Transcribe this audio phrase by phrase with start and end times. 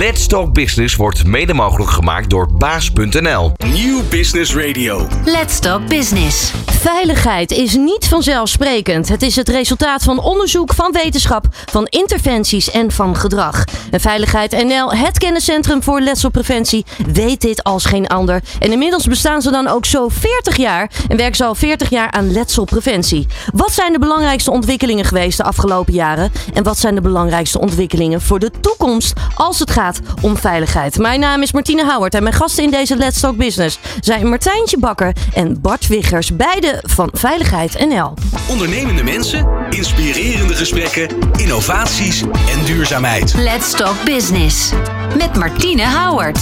[0.00, 3.52] Let's Talk Business wordt mede mogelijk gemaakt door baas.nl.
[3.72, 5.06] Nieuw Business Radio.
[5.24, 6.52] Let's Talk Business.
[6.66, 9.08] Veiligheid is niet vanzelfsprekend.
[9.08, 13.64] Het is het resultaat van onderzoek, van wetenschap, van interventies en van gedrag.
[13.90, 18.42] En Veiligheid NL, het kenniscentrum voor letselpreventie, weet dit als geen ander.
[18.58, 22.10] En inmiddels bestaan ze dan ook zo 40 jaar en werken ze al 40 jaar
[22.10, 23.26] aan letselpreventie.
[23.52, 26.32] Wat zijn de belangrijkste ontwikkelingen geweest de afgelopen jaren?
[26.54, 29.89] En wat zijn de belangrijkste ontwikkelingen voor de toekomst als het gaat
[30.22, 30.98] om veiligheid?
[30.98, 34.78] Mijn naam is Martine Houwert en mijn gasten in deze Let's Talk Business zijn Martijntje
[34.78, 38.14] Bakker en Bart Wiggers, beide van Veiligheid NL.
[38.48, 43.34] Ondernemende mensen, inspirerende gesprekken, innovaties en duurzaamheid.
[43.34, 44.72] Let's Talk Business.
[45.16, 46.38] Met Martine Houwert.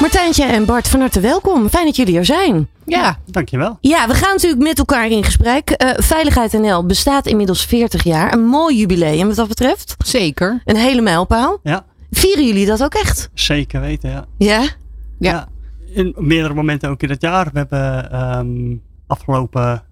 [0.00, 1.68] Martijntje en Bart, van harte welkom.
[1.68, 2.68] Fijn dat jullie er zijn.
[2.84, 3.78] Ja, dankjewel.
[3.80, 5.70] Ja, we gaan natuurlijk met elkaar in gesprek.
[5.70, 8.32] Uh, Veiligheid NL bestaat inmiddels 40 jaar.
[8.32, 9.94] Een mooi jubileum wat dat betreft.
[10.04, 10.62] Zeker.
[10.64, 11.58] Een hele mijlpaal.
[11.62, 11.84] Ja.
[12.10, 13.30] Vieren jullie dat ook echt?
[13.34, 14.26] Zeker weten, ja.
[14.38, 14.60] Ja?
[14.60, 14.70] Ja.
[15.18, 15.48] ja.
[15.94, 17.50] In meerdere momenten ook in het jaar.
[17.52, 19.82] We hebben um, afgelopen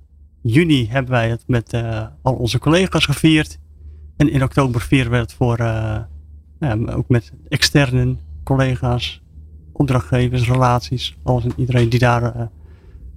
[0.43, 3.59] juni hebben wij het met uh, al onze collega's gevierd.
[4.17, 5.99] En in oktober vieren we het voor, uh,
[6.61, 9.23] ja, ook met externe collega's,
[9.73, 12.43] opdrachtgevers, relaties, alles en iedereen die daar uh,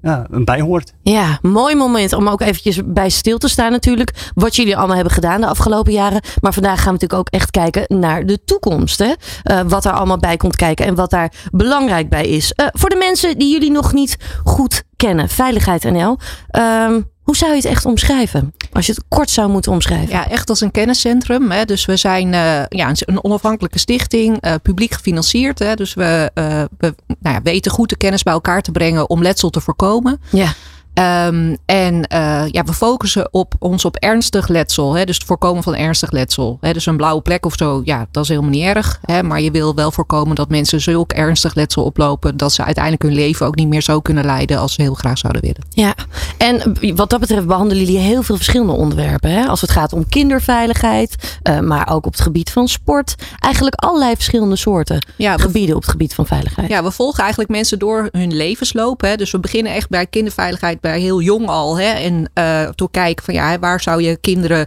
[0.01, 0.93] ja, bij hoort.
[1.01, 4.31] Ja, mooi moment om ook eventjes bij stil te staan natuurlijk.
[4.33, 6.21] Wat jullie allemaal hebben gedaan de afgelopen jaren.
[6.41, 8.99] Maar vandaag gaan we natuurlijk ook echt kijken naar de toekomst.
[8.99, 9.13] Hè?
[9.43, 12.53] Uh, wat er allemaal bij komt kijken en wat daar belangrijk bij is.
[12.55, 15.29] Uh, voor de mensen die jullie nog niet goed kennen.
[15.29, 16.17] Veiligheid NL.
[16.57, 18.53] Um, hoe zou je het echt omschrijven?
[18.71, 20.09] Als je het kort zou moeten omschrijven.
[20.09, 21.51] Ja, echt als een kenniscentrum.
[21.51, 21.65] Hè.
[21.65, 25.59] Dus we zijn uh, ja, een onafhankelijke stichting, uh, publiek gefinancierd.
[25.59, 25.75] Hè.
[25.75, 29.21] Dus we, uh, we nou ja, weten goed de kennis bij elkaar te brengen om
[29.21, 30.21] letsel te voorkomen.
[30.31, 30.53] Ja.
[30.99, 34.93] Um, en uh, ja, we focussen op ons op ernstig letsel.
[34.93, 35.05] Hè?
[35.05, 36.57] Dus het voorkomen van ernstig letsel.
[36.61, 36.73] Hè?
[36.73, 38.99] Dus een blauwe plek of zo, ja, dat is helemaal niet erg.
[39.05, 39.23] Hè?
[39.23, 42.37] Maar je wil wel voorkomen dat mensen zulk ernstig letsel oplopen.
[42.37, 45.17] dat ze uiteindelijk hun leven ook niet meer zo kunnen leiden als ze heel graag
[45.17, 45.65] zouden willen.
[45.69, 45.93] Ja,
[46.37, 49.31] en wat dat betreft behandelen jullie heel veel verschillende onderwerpen.
[49.31, 49.45] Hè?
[49.45, 53.15] Als het gaat om kinderveiligheid, uh, maar ook op het gebied van sport.
[53.39, 56.69] Eigenlijk allerlei verschillende soorten ja, we, gebieden op het gebied van veiligheid.
[56.69, 59.01] Ja, we volgen eigenlijk mensen door hun levensloop.
[59.01, 59.15] Hè?
[59.15, 61.79] Dus we beginnen echt bij kinderveiligheid bij heel jong al.
[61.79, 64.65] Hè, en uh, door kijken van ja, waar zou je kinderen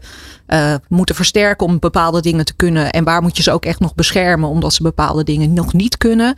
[0.49, 2.91] uh, moeten versterken om bepaalde dingen te kunnen.
[2.91, 5.97] En waar moet je ze ook echt nog beschermen omdat ze bepaalde dingen nog niet
[5.97, 6.37] kunnen.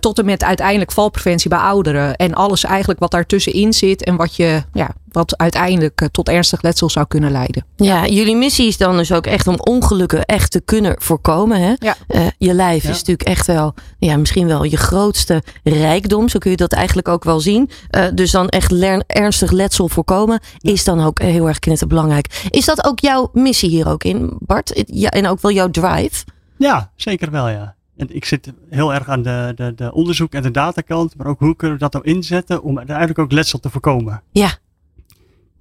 [0.00, 2.16] Tot en met uiteindelijk valpreventie bij ouderen.
[2.16, 6.62] En alles eigenlijk wat daartussenin zit en wat je ja, wat uiteindelijk uh, tot ernstig
[6.62, 7.64] letsel zou kunnen leiden.
[7.76, 11.60] Ja, jullie missie is dan dus ook echt om ongelukken echt te kunnen voorkomen.
[11.60, 11.72] Hè?
[11.78, 11.96] Ja.
[12.08, 12.90] Uh, je lijf ja.
[12.90, 16.28] is natuurlijk echt wel, ja, misschien wel je grootste rijkdom.
[16.28, 17.70] Zo kun je dat eigenlijk ook wel zien.
[17.96, 18.72] Uh, dus dan echt
[19.06, 20.72] ernstig letsel voorkomen ja.
[20.72, 22.46] is dan ook heel erg knetterbelangrijk.
[22.50, 24.82] Is dat ook jouw missie hier ook in, Bart?
[24.86, 26.24] Ja, en ook wel jouw drive?
[26.58, 27.74] Ja, zeker wel, ja.
[27.96, 31.38] En ik zit heel erg aan de, de, de onderzoek en de datakant, maar ook
[31.38, 34.22] hoe kunnen we dat nou inzetten om uiteindelijk ook letsel te voorkomen.
[34.30, 34.50] Ja.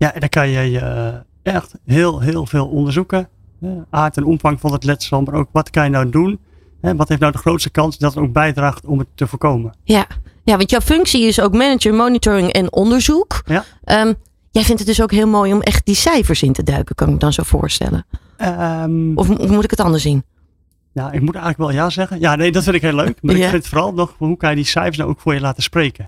[0.01, 3.29] Ja, en dan kan je uh, echt heel, heel veel onderzoeken.
[3.89, 6.39] Aard en omvang van het letsel, maar ook wat kan je nou doen?
[6.81, 9.73] Hè, wat heeft nou de grootste kans dat het ook bijdraagt om het te voorkomen?
[9.83, 10.05] Ja.
[10.43, 13.41] ja, want jouw functie is ook manager, monitoring en onderzoek.
[13.45, 13.63] Ja.
[14.05, 14.15] Um,
[14.51, 17.07] jij vindt het dus ook heel mooi om echt die cijfers in te duiken, kan
[17.07, 18.05] ik me dan zo voorstellen.
[18.37, 20.23] Um, of, of moet ik het anders zien?
[20.93, 22.19] Ja, ik moet eigenlijk wel ja zeggen.
[22.19, 23.17] Ja, nee, dat vind ik heel leuk.
[23.21, 23.43] Maar Ja.
[23.43, 25.63] ik vind het vooral nog, hoe kan je die cijfers nou ook voor je laten
[25.63, 26.07] spreken?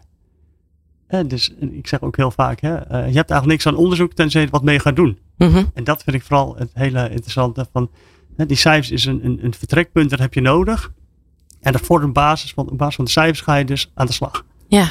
[1.08, 4.14] Hè, dus ik zeg ook heel vaak, hè, uh, je hebt eigenlijk niks aan onderzoek
[4.14, 5.18] tenzij je wat mee gaat doen.
[5.38, 5.64] Mhm.
[5.74, 7.90] En dat vind ik vooral het hele interessante van,
[8.38, 10.92] hè, die cijfers is een, een, een vertrekpunt, dat heb je nodig.
[11.62, 14.06] En dat vormt een basis, van, op basis van de cijfers ga je dus aan
[14.06, 14.46] de slag.
[14.68, 14.90] Ja.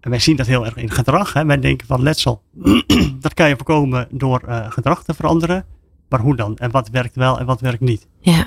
[0.00, 1.32] En wij zien dat heel erg in gedrag.
[1.32, 1.44] Hè.
[1.44, 2.42] Wij denken van letsel,
[3.20, 5.64] dat kan je voorkomen door uh, gedrag te veranderen.
[6.08, 6.56] Maar hoe dan?
[6.56, 8.06] En wat werkt wel en wat werkt niet?
[8.20, 8.46] Ja.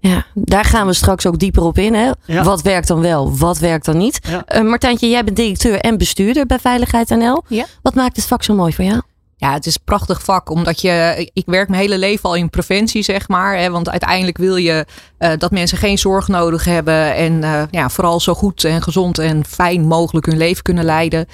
[0.00, 1.94] Ja, daar gaan we straks ook dieper op in.
[1.94, 2.10] Hè?
[2.24, 2.42] Ja.
[2.42, 4.18] Wat werkt dan wel, wat werkt dan niet?
[4.28, 4.44] Ja.
[4.56, 7.42] Uh, Martijntje, jij bent directeur en bestuurder bij Veiligheid NL.
[7.48, 7.64] Ja.
[7.82, 9.00] Wat maakt het vak zo mooi voor jou?
[9.36, 12.50] Ja, het is een prachtig vak, omdat je, ik werk mijn hele leven al in
[12.50, 13.56] preventie, zeg maar.
[13.58, 14.86] Hè, want uiteindelijk wil je
[15.18, 19.18] uh, dat mensen geen zorg nodig hebben en uh, ja, vooral zo goed en gezond
[19.18, 21.26] en fijn mogelijk hun leven kunnen leiden.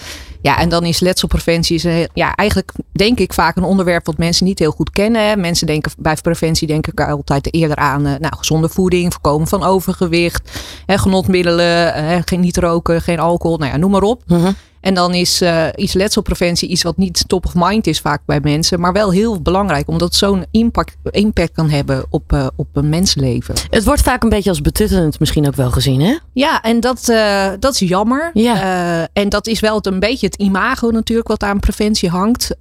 [0.45, 4.59] Ja, en dan is letselpreventie, ja, eigenlijk denk ik vaak een onderwerp wat mensen niet
[4.59, 5.29] heel goed kennen.
[5.29, 5.37] Hè.
[5.37, 10.63] Mensen denken bij preventie denk ik altijd eerder aan nou, gezonde voeding, voorkomen van overgewicht,
[10.87, 14.23] hè, genotmiddelen, geen niet roken, geen alcohol, nou ja, noem maar op.
[14.27, 14.49] -huh.
[14.85, 18.41] En dan is uh, iets letselpreventie iets wat niet top of mind is vaak bij
[18.43, 22.69] mensen, maar wel heel belangrijk, omdat het zo'n impact, impact kan hebben op, uh, op
[22.73, 23.55] een mensenleven.
[23.71, 26.17] Het wordt vaak een beetje als betuttelend misschien ook wel gezien, hè?
[26.33, 28.31] Ja, en dat, uh, dat is jammer.
[28.35, 29.09] Ja.
[29.13, 32.55] en dat is wel het, een beetje het imago natuurlijk wat aan preventie hangt.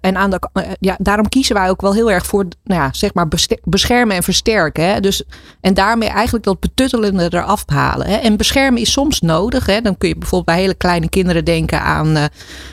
[0.00, 0.38] En aan de,
[0.80, 3.28] ja, daarom kiezen wij ook wel heel erg voor nou ja, zeg maar
[3.64, 4.84] beschermen en versterken.
[4.84, 5.00] Hè?
[5.00, 5.22] Dus,
[5.60, 8.06] en daarmee eigenlijk dat betuttelende eraf halen.
[8.06, 8.16] Hè?
[8.16, 9.66] En beschermen is soms nodig.
[9.66, 9.80] Hè?
[9.80, 12.24] Dan kun je bijvoorbeeld bij hele kleine kinderen denken aan uh,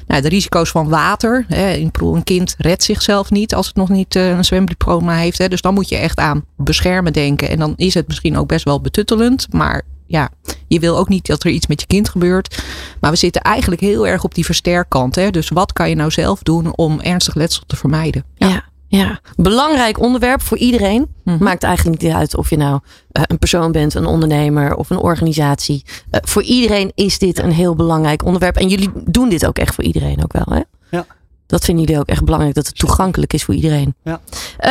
[0.08, 1.46] nou, de risico's van water.
[1.48, 1.76] Hè?
[1.76, 5.38] Een kind redt zichzelf niet als het nog niet een zwemdiploma heeft.
[5.38, 5.48] Hè?
[5.48, 7.50] Dus dan moet je echt aan beschermen denken.
[7.50, 9.54] En dan is het misschien ook best wel betuttelend.
[9.54, 10.30] Maar ja,
[10.68, 12.64] je wil ook niet dat er iets met je kind gebeurt.
[13.00, 15.16] Maar we zitten eigenlijk heel erg op die versterkkant.
[15.16, 15.30] Hè?
[15.30, 18.24] Dus wat kan je nou zelf doen om ernstig letsel te vermijden?
[18.36, 18.70] Ja.
[18.98, 21.08] Ja, belangrijk onderwerp voor iedereen.
[21.24, 21.44] Mhm.
[21.44, 24.98] Maakt eigenlijk niet uit of je nou uh, een persoon bent, een ondernemer of een
[24.98, 25.84] organisatie.
[25.86, 28.56] Uh, voor iedereen is dit een heel belangrijk onderwerp.
[28.56, 30.62] En jullie doen dit ook echt voor iedereen ook wel, hè?
[30.98, 31.06] Ja.
[31.48, 33.96] Dat vinden jullie ook echt belangrijk, dat het toegankelijk is voor iedereen.
[34.04, 34.22] Ja.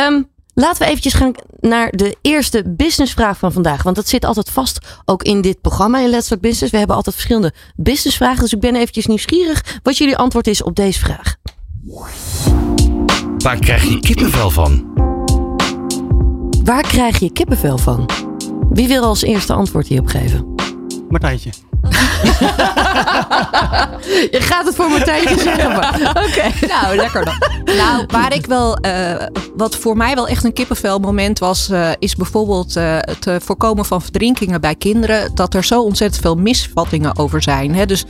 [0.07, 3.83] Um, Laten we eventjes gaan naar de eerste businessvraag van vandaag.
[3.83, 6.71] Want dat zit altijd vast ook in dit programma in Let's Talk Business.
[6.71, 8.39] We hebben altijd verschillende businessvragen.
[8.39, 11.35] Dus ik ben eventjes nieuwsgierig wat jullie antwoord is op deze vraag.
[13.41, 14.93] Waar krijg je kippenvel van?
[16.63, 18.09] Waar krijg je kippenvel van?
[18.69, 20.55] Wie wil als eerste antwoord hierop geven?
[21.09, 21.49] Martijntje.
[24.31, 25.77] Je gaat het voor Martijntje zeggen.
[25.77, 26.19] Oké.
[26.19, 26.53] Okay.
[26.81, 27.35] Nou, lekker dan.
[27.75, 29.15] Nou, waar ik wel, uh,
[29.55, 33.85] wat voor mij wel echt een kippenvel moment was, uh, is bijvoorbeeld uh, het voorkomen
[33.85, 35.35] van verdrinkingen bij kinderen.
[35.35, 37.75] Dat er zo ontzettend veel misvattingen over zijn.
[37.75, 37.85] Hè?
[37.85, 38.05] Dus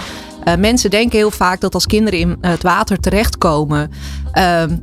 [0.59, 3.91] mensen denken heel vaak dat als kinderen in het water terechtkomen,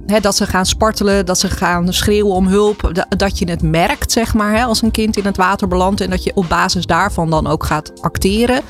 [0.06, 3.06] hè, dat ze gaan spartelen, dat ze gaan schreeuwen om hulp.
[3.08, 6.00] Dat je het merkt, zeg maar, hè, als een kind in het water belandt.
[6.00, 8.60] En dat je op basis daarvan dan ook gaat acteren.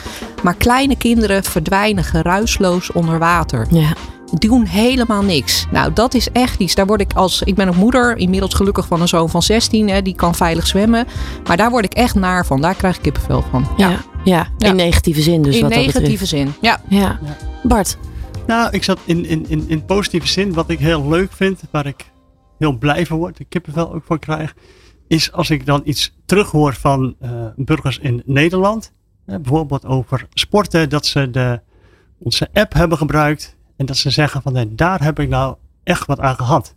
[0.42, 3.66] Maar kleine kinderen verdwijnen geruisloos onder water.
[3.70, 3.92] Ja.
[4.32, 5.66] Doen helemaal niks.
[5.70, 6.74] Nou, dat is echt iets.
[6.74, 7.42] Daar word ik als.
[7.42, 10.66] Ik ben ook moeder, inmiddels gelukkig van een zoon van 16, hè, die kan veilig
[10.66, 11.06] zwemmen.
[11.46, 12.60] Maar daar word ik echt naar van.
[12.60, 13.68] Daar krijg ik kippenvel van.
[13.76, 13.98] Ja, ja,
[14.28, 14.48] ja.
[14.58, 15.42] in negatieve zin.
[15.42, 16.52] Dus in wat dat negatieve zin.
[16.60, 16.80] Ja.
[16.88, 17.20] Ja.
[17.62, 17.98] Bart,
[18.46, 20.52] Nou, ik zat in, in, in, in positieve zin.
[20.52, 22.10] Wat ik heel leuk vind, waar ik
[22.58, 24.54] heel blij van word, de kippenvel ook voor krijg,
[25.08, 28.92] is als ik dan iets terughoor van eh, burgers in Nederland.
[29.26, 31.60] Eh, bijvoorbeeld over sporten, dat ze de,
[32.18, 33.56] onze app hebben gebruikt.
[33.76, 36.74] En dat ze zeggen van, nee, daar heb ik nou echt wat aan gehad.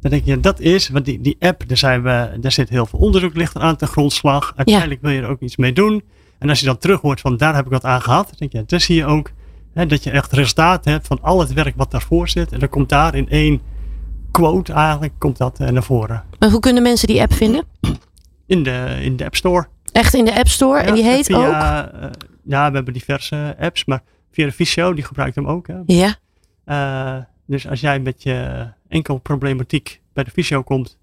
[0.00, 2.86] Dan denk je, dat is, want die, die app, daar, zijn we, daar zit heel
[2.86, 4.52] veel onderzoek ligt aan ten grondslag.
[4.56, 6.02] Uiteindelijk wil je er ook iets mee doen.
[6.38, 8.26] En als je dan terug hoort van, daar heb ik wat aan gehad.
[8.26, 9.30] Dan denk je, dan zie je ook
[9.72, 12.52] hè, dat je echt resultaten hebt van al het werk wat daarvoor zit.
[12.52, 13.60] En dan komt daar in één
[14.30, 16.24] quote eigenlijk, komt dat eh, naar voren.
[16.38, 17.64] maar hoe kunnen mensen die app vinden?
[18.46, 19.66] In de, in de App Store.
[19.92, 20.80] Echt in de App Store.
[20.80, 21.42] en die heet ook?
[21.52, 22.10] eh,
[22.44, 25.66] ja, we hebben diverse apps, maar via de Visio, die gebruikt hem ook.
[25.66, 25.76] Hè.
[25.86, 26.14] Ja.
[26.64, 30.98] Eh, dus als jij met je enkel problematiek bij de fysio komt,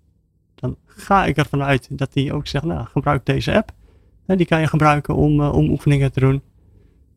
[0.55, 3.71] dan ga ik ervan uit dat die ook zegt, nou, gebruik deze app.
[4.27, 6.41] Die kan je gebruiken om, eh, om oefeningen te doen.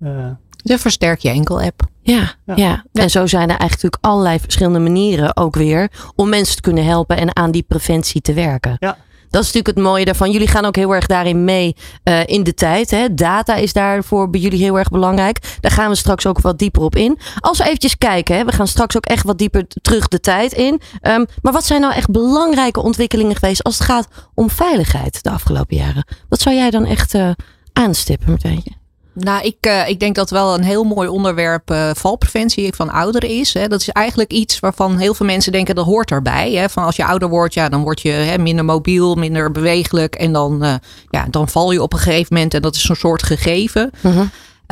[0.01, 0.31] Eh,
[0.63, 1.83] De versterk je enkel app.
[2.03, 2.57] Ja, ja.
[2.57, 2.85] Ja.
[2.93, 6.85] en zo zijn er eigenlijk natuurlijk allerlei verschillende manieren ook weer om mensen te kunnen
[6.85, 8.77] helpen en aan die preventie te werken.
[8.79, 8.97] Ja.
[9.31, 10.31] Dat is natuurlijk het mooie daarvan.
[10.31, 12.91] Jullie gaan ook heel erg daarin mee eh, in de tijd.
[12.91, 13.15] Hè?
[13.15, 15.57] Data is daarvoor bij jullie heel erg belangrijk.
[15.61, 17.19] Daar gaan we straks ook wat dieper op in.
[17.41, 18.45] Als we eventjes kijken, hè?
[18.45, 20.81] we gaan straks ook echt wat dieper terug de tijd in.
[21.01, 25.31] Ehm, maar wat zijn nou echt belangrijke ontwikkelingen geweest als het gaat om veiligheid de
[25.31, 26.07] afgelopen jaren?
[26.29, 27.31] Wat zou jij dan echt eh,
[27.73, 28.71] aanstippen, Martijntje?
[29.19, 33.29] Nou, ik, uh, ik denk dat wel een heel mooi onderwerp uh, valpreventie van ouderen
[33.29, 33.55] is.
[33.55, 33.69] Hè.
[33.69, 36.53] Dat is eigenlijk iets waarvan heel veel mensen denken dat hoort erbij.
[36.53, 36.69] Hè.
[36.69, 40.15] Van als je ouder wordt, ja, dan word je hè, minder mobiel, minder bewegelijk.
[40.15, 40.75] En dan, uh,
[41.11, 43.91] ja, dan val je op een gegeven moment en dat is een soort gegeven.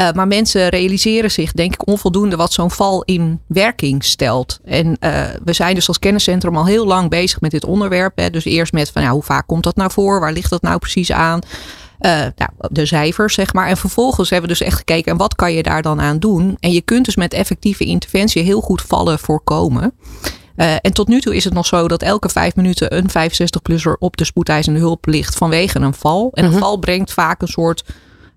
[0.00, 4.58] Uh, maar mensen realiseren zich, denk ik, onvoldoende wat zo'n val in werking stelt.
[4.64, 8.18] En uh, we zijn dus als kenniscentrum al heel lang bezig met dit onderwerp.
[8.18, 8.30] Hè.
[8.30, 10.20] Dus eerst met van ja, hoe vaak komt dat nou voor?
[10.20, 11.40] Waar ligt dat nou precies aan?
[12.00, 13.66] Uh, nou, de cijfers, zeg maar.
[13.68, 16.56] En vervolgens hebben we dus echt gekeken, en wat kan je daar dan aan doen?
[16.60, 19.92] En je kunt dus met effectieve interventie heel goed vallen voorkomen.
[20.56, 23.92] Uh, en tot nu toe is het nog zo dat elke vijf minuten een 65-plusser
[23.98, 26.30] op de spoedeisende hulp ligt vanwege een val.
[26.34, 26.58] En een Mhm.
[26.60, 27.84] val brengt vaak een soort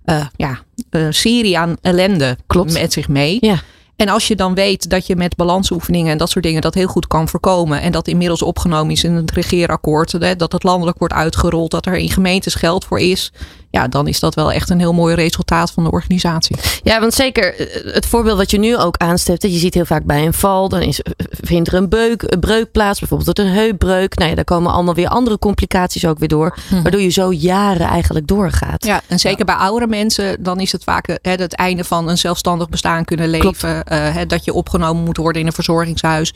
[0.06, 2.74] uh, ja, een serie aan ellende Klopt.
[2.74, 3.38] met zich mee.
[3.42, 3.60] Ja.
[4.00, 6.88] En als je dan weet dat je met balansoefeningen en dat soort dingen dat heel
[6.88, 7.82] goed kan voorkomen.
[7.82, 10.40] En dat inmiddels opgenomen is in het regeerakkoord.
[10.40, 11.72] Dat het landelijk wordt uitgerold.
[11.72, 13.32] Dat er in gemeentes geld voor is.
[13.72, 16.56] Ja, dan is dat wel echt een heel mooi resultaat van de organisatie.
[16.84, 19.42] Ja, want zeker eh, het voorbeeld wat je nu ook aanstipt.
[19.42, 21.02] hè, Je ziet heel vaak bij een val, dan is,
[21.42, 23.00] vindt er een, beuk, een breuk plaats.
[23.00, 24.16] Bijvoorbeeld een heupbreuk.
[24.18, 26.58] Nou ja, daar komen allemaal weer andere complicaties ook weer door.
[26.84, 28.86] Waardoor je zo jaren eigenlijk doorgaat.
[28.86, 32.08] Ja, en zeker bij oudere mensen, dan is het vaak eh, hè, het einde van
[32.10, 33.70] een zelfstandig bestaan kunnen leven.
[33.76, 36.34] Uh, hè, dat je opgenomen moet worden in een verzorgingshuis.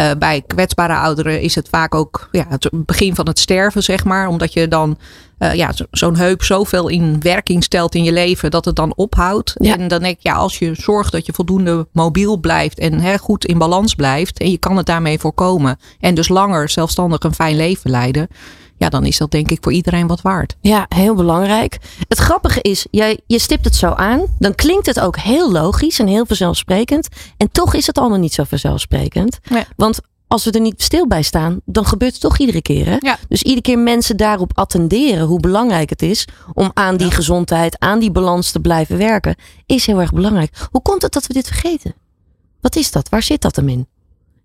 [0.00, 4.04] Uh, bij kwetsbare ouderen is het vaak ook ja, het begin van het sterven, zeg
[4.04, 4.28] maar.
[4.28, 4.98] Omdat je dan
[5.38, 6.42] eh, ja, zo- zo'n heup
[6.72, 9.52] zoveel in werking stelt in je leven dat het dan ophoudt.
[9.54, 9.76] Ja.
[9.76, 13.18] En dan denk ik, ja, als je zorgt dat je voldoende mobiel blijft en hè,
[13.18, 17.34] goed in balans blijft en je kan het daarmee voorkomen en dus langer zelfstandig een
[17.34, 18.28] fijn leven leiden,
[18.76, 20.56] ja, dan is dat denk ik voor iedereen wat waard.
[20.60, 21.78] Ja, heel belangrijk.
[22.08, 24.26] Het grappige is, jij, je stipt het zo aan.
[24.38, 27.08] Dan klinkt het ook heel logisch en heel vanzelfsprekend.
[27.36, 29.38] En toch is het allemaal niet zo vanzelfsprekend.
[29.50, 29.64] Nee.
[29.76, 30.00] Want
[30.32, 32.86] als we er niet stil bij staan, dan gebeurt het toch iedere keer.
[32.86, 32.96] Hè?
[32.98, 33.18] Ja.
[33.28, 37.98] Dus iedere keer mensen daarop attenderen hoe belangrijk het is om aan die gezondheid, aan
[37.98, 39.36] die balans te blijven werken,
[39.66, 40.68] is heel erg belangrijk.
[40.70, 41.94] Hoe komt het dat we dit vergeten?
[42.60, 43.08] Wat is dat?
[43.08, 43.88] Waar zit dat hem in?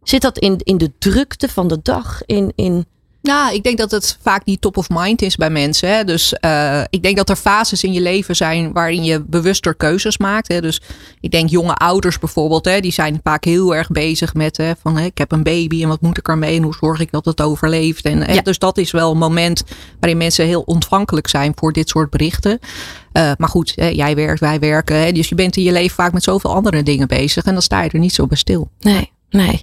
[0.04, 2.22] Zit dat in, in de drukte van de dag?
[2.26, 2.86] In, in...
[3.28, 5.90] Nou, ik denk dat het vaak niet top of mind is bij mensen.
[5.90, 6.04] Hè?
[6.04, 10.18] Dus eh, ik denk dat er fases in je leven zijn waarin je bewuster keuzes
[10.18, 10.48] maakt.
[10.48, 10.62] Hè?
[10.62, 10.82] Dus
[11.20, 14.98] ik denk jonge ouders bijvoorbeeld, hè, die zijn vaak heel erg bezig met hè, van
[14.98, 17.26] hè, ik heb een baby en wat moet ik ermee en hoe zorg ik dat
[17.26, 18.06] het overleeft.
[18.06, 18.42] En, hè, Ja.
[18.42, 19.64] Dus dat is wel een moment
[20.00, 22.60] waarin mensen heel ontvankelijk zijn voor dit soort berichten.
[23.12, 25.00] Eh, maar goed, hè, jij werkt, wij werken.
[25.00, 27.62] Hè, dus je bent in je leven vaak met zoveel andere dingen bezig en dan
[27.62, 28.70] sta je er niet zo bij stil.
[28.80, 29.62] Nee, nee.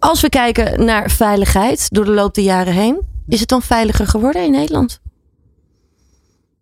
[0.00, 4.06] Als we kijken naar veiligheid door de loop der jaren heen, is het dan veiliger
[4.06, 5.00] geworden in Nederland?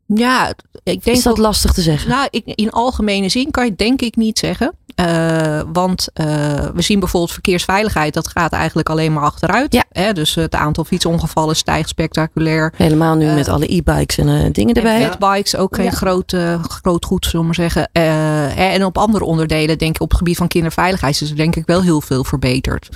[0.07, 0.49] Ja,
[0.83, 2.11] ik denk Is dat dat lastig te zeggen?
[2.11, 4.75] Nou, ik, in algemene zin kan je denk ik niet zeggen.
[4.95, 6.27] Eh, want eh,
[6.75, 9.73] we zien bijvoorbeeld verkeersveiligheid, dat gaat eigenlijk alleen maar achteruit.
[9.73, 9.85] Ja.
[9.93, 10.13] Hè?
[10.13, 12.73] Dus het aantal fietsongevallen stijgt spectaculair.
[12.77, 15.03] Helemaal nu Eh, met alle e-bikes en eh, dingen erbij.
[15.03, 15.91] En fatbikes ook geen Ja.
[15.91, 17.89] groot, eh, groot goed, zullen we maar zeggen.
[17.93, 21.57] Eh, en op andere onderdelen, denk ik op het gebied van kinderveiligheid, is er denk
[21.57, 22.89] ik wel heel veel verbeterd.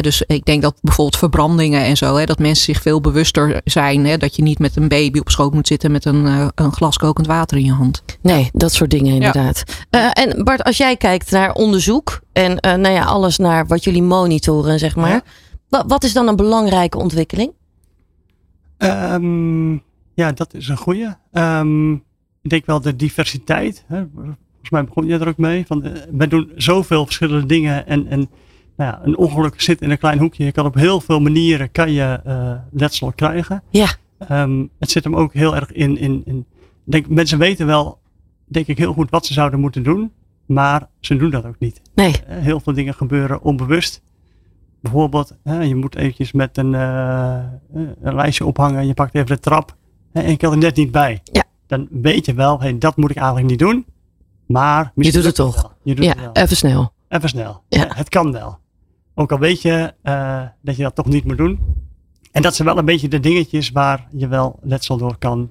[0.00, 4.06] Dus ik denk dat bijvoorbeeld verbrandingen en zo, hè, dat mensen zich veel bewuster zijn.
[4.06, 6.72] Hè, dat je niet met een baby op schoot moet zitten met een, eh, een
[6.72, 8.02] glas kokend water in je hand.
[8.20, 9.62] Nee, dat soort dingen inderdaad.
[9.90, 11.85] Eh, en Bart, als jij kijkt naar onderzoek
[12.32, 15.10] en eh, nou ja, alles naar wat jullie monitoren, zeg maar.
[15.10, 15.22] Ja.
[15.68, 17.52] Wa- wat is dan een belangrijke ontwikkeling?
[18.76, 19.72] Ehm,
[20.14, 21.08] ja, dat is een goeie.
[21.32, 21.92] Ehm,
[22.42, 23.84] ik denk wel de diversiteit.
[23.86, 24.06] Hè.
[24.14, 25.66] Volgens mij begon je er ook mee.
[25.66, 27.86] Van, we doen zoveel verschillende dingen.
[27.86, 28.18] En, en
[28.76, 30.44] nou ja, een ongeluk zit in een klein hoekje.
[30.44, 33.62] Je kan op heel veel manieren kan je, eh, letsel krijgen.
[33.70, 33.88] Ja.
[34.18, 35.98] Ehm, het zit hem ook heel erg in.
[35.98, 36.46] in, in
[36.84, 37.98] denk, mensen weten wel,
[38.44, 40.12] denk ik, heel goed wat ze zouden moeten doen.
[40.46, 41.80] Maar ze doen dat ook niet.
[41.94, 44.02] Nee, Eh, Heel veel dingen gebeuren onbewust.
[44.80, 47.38] Bijvoorbeeld, hè, je moet eventjes met een, eh,
[48.00, 49.76] een lijstje ophangen en je pakt even de trap
[50.12, 51.20] hè, en je kan er net niet bij.
[51.24, 51.44] Ja.
[51.66, 53.86] Dan weet je wel, hey, dat moet ik eigenlijk niet doen.
[54.46, 55.62] Maar misschien doet het toch.
[55.62, 55.72] wel.
[55.82, 56.32] Je doet ja, het wel.
[56.32, 56.92] even snel.
[57.08, 57.62] Even snel.
[57.68, 57.86] Ja.
[57.94, 58.58] Het kan wel.
[59.14, 61.58] Ook al weet je eh, dat je dat toch niet moet doen.
[62.32, 65.50] En dat zijn wel een beetje de dingetjes waar je wel letsel door kan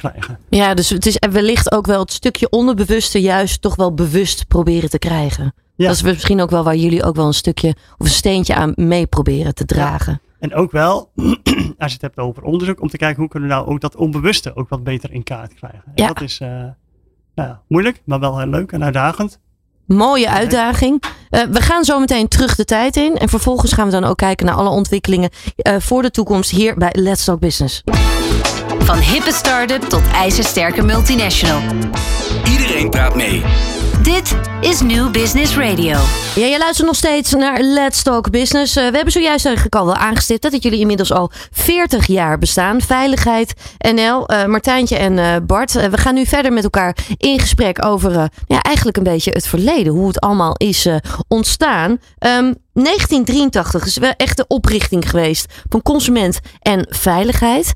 [0.00, 0.38] krijgen.
[0.48, 4.90] Ja, dus het is wellicht ook wel het stukje onderbewuste juist toch wel bewust proberen
[4.90, 5.54] te krijgen.
[5.76, 5.86] Ja.
[5.86, 8.72] Dat is misschien ook wel waar jullie ook wel een stukje of een steentje aan
[8.76, 10.20] mee proberen te dragen.
[10.38, 11.10] En ook wel,
[11.78, 13.96] als je het hebt over onderzoek, om te kijken hoe kunnen we nou ook dat
[13.96, 15.82] onbewuste ook wat beter in kaart krijgen.
[15.84, 16.06] En Ja.
[16.06, 16.72] dat is eh, nou,
[17.34, 19.40] ja, moeilijk, maar wel heel leuk en uitdagend.
[19.88, 21.02] Mooie uitdaging.
[21.30, 23.16] Eh, we gaan zo meteen terug de tijd in.
[23.16, 26.74] En vervolgens gaan we dan ook kijken naar alle ontwikkelingen eh, voor de toekomst hier
[26.74, 27.82] bij Let's Talk Business.
[28.78, 31.60] Van hippe start-up tot ijzersterke multinational.
[32.50, 33.42] Iedereen praat mee.
[34.02, 35.96] Dit is New Business Radio.
[36.34, 38.76] Ja, je luistert nog steeds naar Let's Talk Business.
[38.76, 42.80] Eh, we hebben zojuist eigenlijk al wel aangestipt dat jullie inmiddels al 40 jaar bestaan.
[42.80, 45.76] Veiligheid NL, eh, Martijntje en eh, Bart.
[45.76, 49.30] Eh, we gaan nu verder met elkaar in gesprek over eh, ja, eigenlijk een beetje
[49.30, 49.92] het verleden.
[49.92, 50.96] Hoe het allemaal is eh,
[51.28, 51.98] ontstaan.
[52.18, 57.72] Ehm, 1983 is wel echt de oprichting geweest van consument en veiligheid.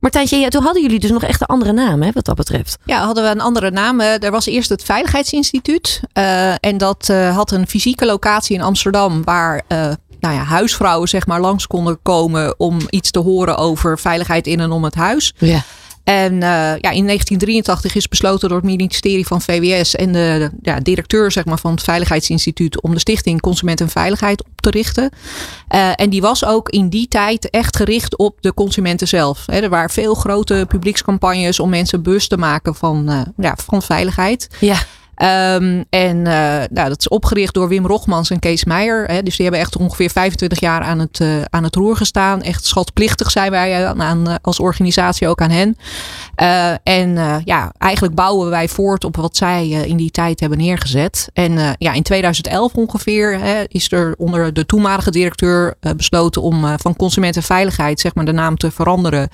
[0.00, 2.78] Martijntje, toen hadden jullie dus nog echt een andere naam hè, wat dat betreft.
[2.84, 4.00] Ja, hadden we een andere naam.
[4.00, 6.00] Eh, Er was eerst het Veiligheidsinstituut.
[6.12, 9.62] eh, en dat eh, had een fysieke locatie in Amsterdam waar
[10.20, 14.60] nou ja, huisvrouwen zeg maar, langs konden komen om iets te horen over veiligheid in
[14.60, 15.34] en om het huis.
[15.38, 15.62] Ja.
[16.08, 16.40] En eh,
[16.80, 21.44] ja, in 1983 is besloten door het ministerie van VWS en de ja, directeur zeg
[21.44, 25.10] maar, van het Veiligheidsinstituut om de Stichting Consument en Veiligheid op te richten.
[25.68, 29.44] Eh, en die was ook in die tijd echt gericht op de consumenten zelf.
[29.46, 34.48] Er waren veel grote publiekscampagnes om mensen bewust te maken van, eh, ja, van veiligheid.
[34.60, 34.78] Ja.
[35.18, 39.04] Ehm, en eh, nou, dat is opgericht door Wim Rogmans en Kees Meijer.
[39.04, 42.42] Hè, dus die hebben echt ongeveer 25 jaar aan het, eh, aan het roer gestaan.
[42.42, 45.76] Echt schatplichtig zijn wij aan, als organisatie ook aan hen.
[46.34, 51.28] Eh, en ja, eigenlijk bouwen wij voort op wat zij in die tijd hebben neergezet.
[51.32, 56.96] En ja, in 2011 ongeveer hè, is er onder de toenmalige directeur besloten om van
[56.96, 59.28] consumentenveiligheid zeg maar, de naam te veranderen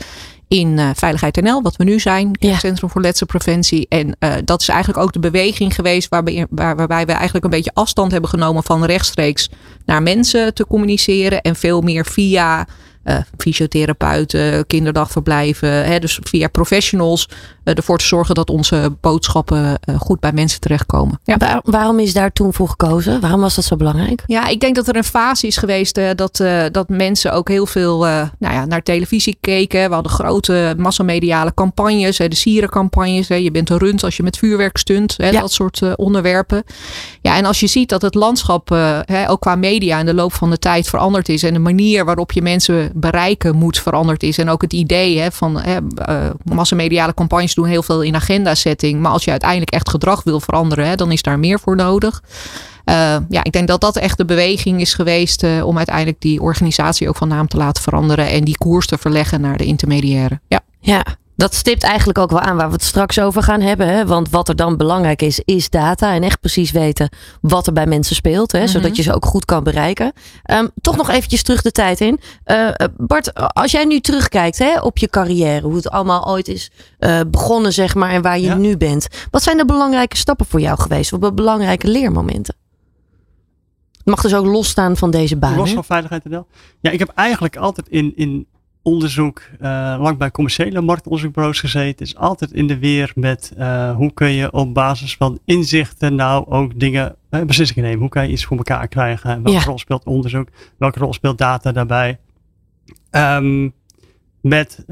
[0.49, 2.59] in eh, Veiligheid NL, wat we nu zijn, Ja.
[2.59, 3.87] Centrum voor Letselpreventie.
[3.89, 7.51] En eh, dat is eigenlijk ook de beweging geweest waarbij, waar, waarbij we eigenlijk een
[7.51, 9.51] beetje afstand hebben genomen van rechtstreeks
[9.85, 12.67] naar mensen te communiceren en veel meer via
[13.05, 15.85] uh, fysiotherapeuten, kinderdagverblijven.
[15.85, 17.29] Hè, dus via professionals
[17.65, 21.21] uh, ervoor te zorgen dat onze boodschappen uh, goed bij mensen terechtkomen.
[21.25, 21.37] Ja.
[21.37, 23.21] Waar, waarom is daar toen voor gekozen?
[23.21, 24.23] Waarom was dat zo belangrijk?
[24.27, 27.99] Ja, ik denk dat er een fase is geweest dat, dat mensen ook heel veel
[27.99, 29.89] nou ja, naar televisie keken.
[29.89, 33.29] We hadden grote massamediale campagnes, de sierencampagnes.
[33.29, 35.15] Je bent een rund als je met vuurwerk stunt.
[35.17, 35.41] Hè, ja.
[35.41, 36.65] Dat soort onderwerpen.
[37.21, 38.69] Ja, en als je ziet dat het landschap
[39.05, 41.43] hè, ook qua media in de loop van de tijd veranderd is.
[41.43, 44.39] En de manier waarop je mensen bereiken moet veranderd is.
[44.39, 48.55] En ook het idee hè, van hè, uh, massamediale campagnes doen heel veel in agenda
[48.55, 49.01] setting.
[49.01, 52.23] Maar als je uiteindelijk echt gedrag wil veranderen, hè, dan is daar meer voor nodig.
[52.85, 56.41] Uh, ja, ik denk dat dat echt de beweging is geweest uh, om uiteindelijk die
[56.41, 60.41] organisatie ook van naam te laten veranderen en die koers te verleggen naar de intermediaire.
[60.49, 60.61] Ja.
[60.81, 61.05] Ja,
[61.37, 63.89] dat stipt eigenlijk ook wel aan waar we het straks over gaan hebben.
[63.89, 64.07] Hè?
[64.07, 66.15] Want wat er dan belangrijk is, is data.
[66.15, 67.09] En echt precies weten
[67.41, 68.53] wat er bij mensen speelt.
[68.53, 68.67] Hè?
[68.67, 68.97] Zodat Mhm.
[68.97, 70.13] je ze ook goed kan bereiken.
[70.51, 72.21] Um, toch nog eventjes terug de tijd in.
[72.47, 75.67] Uh, Bart, als jij nu terugkijkt hè, op je carrière.
[75.67, 78.11] Hoe het allemaal ooit is uh, begonnen, zeg maar.
[78.11, 78.55] En waar je Ja.
[78.55, 79.09] nu bent.
[79.31, 81.13] Wat zijn de belangrijke stappen voor jou geweest?
[81.13, 82.55] Of de belangrijke leermomenten?
[83.93, 85.57] Het mag dus ook losstaan van deze baan.
[85.57, 86.47] Los van veiligheid en.
[86.81, 88.47] Ja, ik heb eigenlijk altijd in, in
[88.85, 92.07] onderzoek, uh, lang bij commerciële marktonderzoekbureaus gezeten.
[92.07, 96.47] Is altijd in de weer met uh, hoe kun je op basis van inzichten nou
[96.51, 98.01] ook dingen, uh, beslissingen nemen.
[98.01, 99.31] Hoe kan je iets voor elkaar krijgen?
[99.31, 99.65] En welke Ja.
[99.65, 100.49] rol speelt onderzoek?
[100.79, 102.19] Welke rol speelt data daarbij?
[103.11, 103.69] Ehm,
[104.41, 104.85] met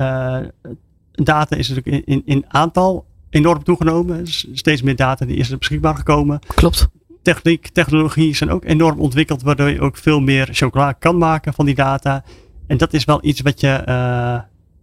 [1.13, 4.27] data is natuurlijk in, in, in aantal enorm toegenomen.
[4.53, 6.89] Steeds meer data die is er beschikbaar gekomen Klopt.
[7.23, 11.67] techniek, technologie zijn ook enorm ontwikkeld, waardoor je ook veel meer chocola kan maken van
[11.67, 12.25] die data.
[12.73, 13.95] En dat is wel iets wat je uh,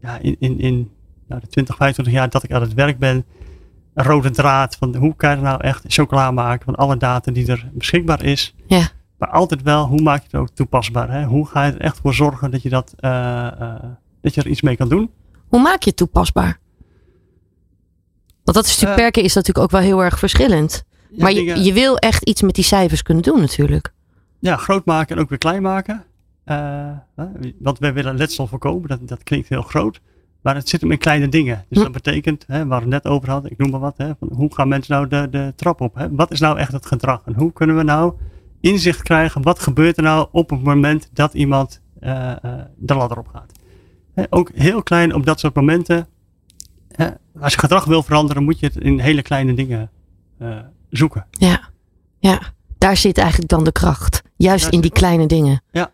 [0.02, 0.92] ja, in, in, in
[1.28, 3.26] nou, de 20, 25 jaar dat ik aan het werk ben,
[3.94, 7.48] een rode draad van hoe kan je nou echt chocola maken van alle data die
[7.48, 8.56] er beschikbaar is.
[8.68, 8.90] Ja.
[9.18, 11.12] Maar altijd wel, hoe maak je het ook toepasbaar?
[11.12, 11.26] Hè?
[11.26, 13.12] Hoe ga je er echt voor zorgen dat je, dat, uh,
[13.60, 13.74] uh,
[14.22, 15.12] dat je er iets mee kan doen?
[15.48, 16.60] Hoe maak je het toepasbaar?
[18.44, 20.84] Want dat is natuurlijk Uh, per keer is dat natuurlijk ook wel heel erg verschillend.
[21.10, 23.94] Ja, maar je, dingen- je wil echt iets met die cijfers kunnen doen natuurlijk.
[24.40, 26.04] ja, groot maken en ook weer klein maken.
[26.52, 26.92] Uh,
[27.60, 30.02] want we willen letsel voorkomen, dat, dat klinkt heel groot.
[30.42, 31.66] Maar het zit hem in kleine dingen.
[31.70, 31.84] Dus Hm.
[31.84, 34.30] dat betekent, hè, waar we het net over hadden, ik noem maar wat, hè, van
[34.34, 35.96] hoe gaan mensen nou de, de trap op?
[35.96, 36.16] Hè?
[36.16, 37.22] Wat is nou echt het gedrag?
[37.26, 38.14] En hoe kunnen we nou
[38.60, 42.32] inzicht krijgen, wat gebeurt er nou op het moment dat iemand uh,
[42.78, 43.52] de ladder op gaat?
[44.14, 46.08] Hè, ook heel klein op dat soort momenten.
[46.92, 47.08] Hè,
[47.40, 49.90] als je gedrag wil veranderen, moet je het in hele kleine dingen
[50.42, 50.58] uh,
[50.90, 51.26] zoeken.
[51.32, 51.70] Ja.
[52.20, 52.40] ja,
[52.78, 54.22] daar zit eigenlijk dan de kracht.
[54.36, 55.62] Juist Daar in die kleine dingen.
[55.72, 55.92] Ja.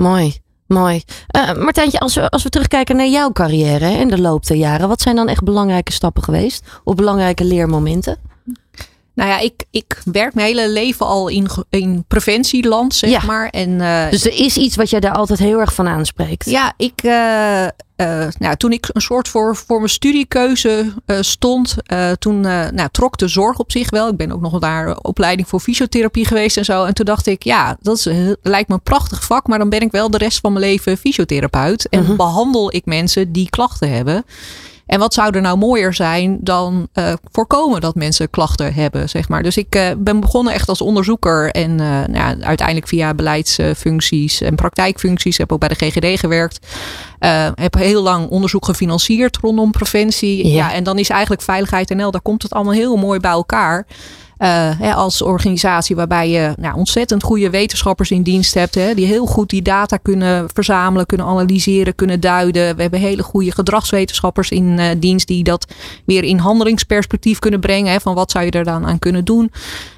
[0.00, 1.02] Mooi, mooi.
[1.36, 4.56] Uh, Martijntje, als we, als we terugkijken naar jouw carrière hè, in de loop der
[4.56, 4.88] jaren.
[4.88, 6.64] Wat zijn dan echt belangrijke stappen geweest?
[6.84, 8.16] Of belangrijke leermomenten?
[9.20, 11.28] Nou ja, ik, ik werk mijn hele leven al
[11.68, 13.22] in, preventieland, zeg Ja.
[13.26, 13.48] maar.
[13.48, 16.50] En, uh, Dus er is iets wat jij daar altijd heel erg van aanspreekt.
[16.50, 17.62] Ja, ik, uh,
[17.96, 21.74] uh, nou, toen ik een soort voor, voor mijn studiekeuze stond,
[22.18, 24.08] toen nou, trok de zorg op zich wel.
[24.08, 26.84] Ik ben ook nog naar opleiding voor fysiotherapie geweest en zo.
[26.84, 28.04] En toen dacht ik, ja, dat is,
[28.42, 30.96] lijkt me een prachtig vak, maar dan ben ik wel de rest van mijn leven
[30.98, 31.88] fysiotherapeut.
[31.88, 32.16] En Mhm.
[32.16, 34.24] behandel ik mensen die klachten hebben.
[34.90, 39.28] En wat zou er nou mooier zijn dan uh, voorkomen dat mensen klachten hebben, zeg
[39.28, 39.42] maar.
[39.42, 44.40] Dus ik uh, ben begonnen echt als onderzoeker en uh, nou ja, uiteindelijk via beleidsfuncties
[44.40, 45.38] en praktijkfuncties.
[45.38, 46.66] Heb ook bij de GGD gewerkt.
[47.54, 50.46] heb heel lang onderzoek gefinancierd rondom preventie.
[50.46, 50.54] Ja.
[50.54, 53.86] ja, en dan is eigenlijk Veiligheid NL, daar komt het allemaal heel mooi bij elkaar.
[54.42, 58.74] Uh, hè, als organisatie waarbij je nou, ontzettend goede wetenschappers in dienst hebt.
[58.74, 62.76] Hè, die heel goed die data kunnen verzamelen, kunnen analyseren, kunnen duiden.
[62.76, 65.72] We hebben hele goede gedragswetenschappers in uh, dienst die dat
[66.04, 67.92] weer in handelingsperspectief kunnen brengen.
[67.92, 69.52] Hè, van wat zou je er dan aan kunnen doen.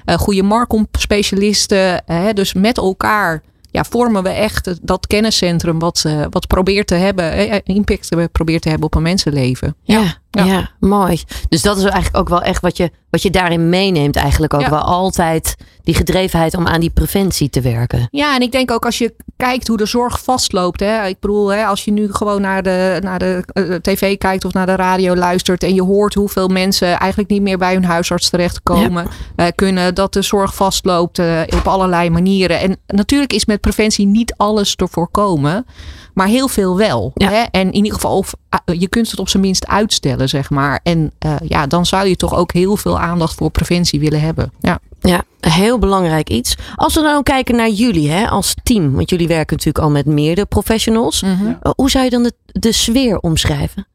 [0.05, 2.03] Uh, goede markom-specialisten.
[2.33, 8.31] dus met elkaar ja, vormen we echt dat kenniscentrum wat, wat probeert te hebben, impact
[8.31, 9.75] probeert te hebben op een mensenleven.
[9.83, 10.21] Ja, ja.
[10.41, 11.23] Ja, mooi.
[11.49, 14.61] Dus dat is eigenlijk ook wel echt wat je, wat je daarin meeneemt, eigenlijk ook
[14.61, 14.69] ja.
[14.69, 18.07] wel altijd die gedrevenheid om aan die preventie te werken.
[18.11, 20.79] Ja, en ik denk ook als je kijkt hoe de zorg vastloopt.
[20.79, 24.45] Hè, ik bedoel, hè, als je nu gewoon naar de, naar de uh, tv kijkt
[24.45, 27.85] of naar de radio luistert en je hoort hoeveel mensen eigenlijk niet meer bij hun
[27.85, 29.45] huisarts terechtkomen ja.
[29.45, 32.59] uh, kunnen, dat de zorg vastloopt uh, op allerlei manieren.
[32.59, 35.65] En natuurlijk is met preventie niet alles te voorkomen,
[36.13, 37.11] maar heel veel wel.
[37.13, 37.29] Ja.
[37.29, 37.43] Hè?
[37.51, 38.33] En in ieder geval, of,
[38.65, 40.79] uh, je kunt het op zijn minst uitstellen, zeg maar.
[40.83, 44.51] En uh, ja, dan zou je toch ook heel veel aandacht voor preventie willen hebben.
[44.59, 44.79] Ja.
[45.01, 46.57] Ja, heel belangrijk iets.
[46.75, 50.05] Als we dan kijken naar jullie hè, als team, want jullie werken natuurlijk al met
[50.05, 51.21] meerdere professionals.
[51.21, 51.59] Mm -hmm.
[51.75, 53.87] Hoe zou je dan de, de sfeer omschrijven?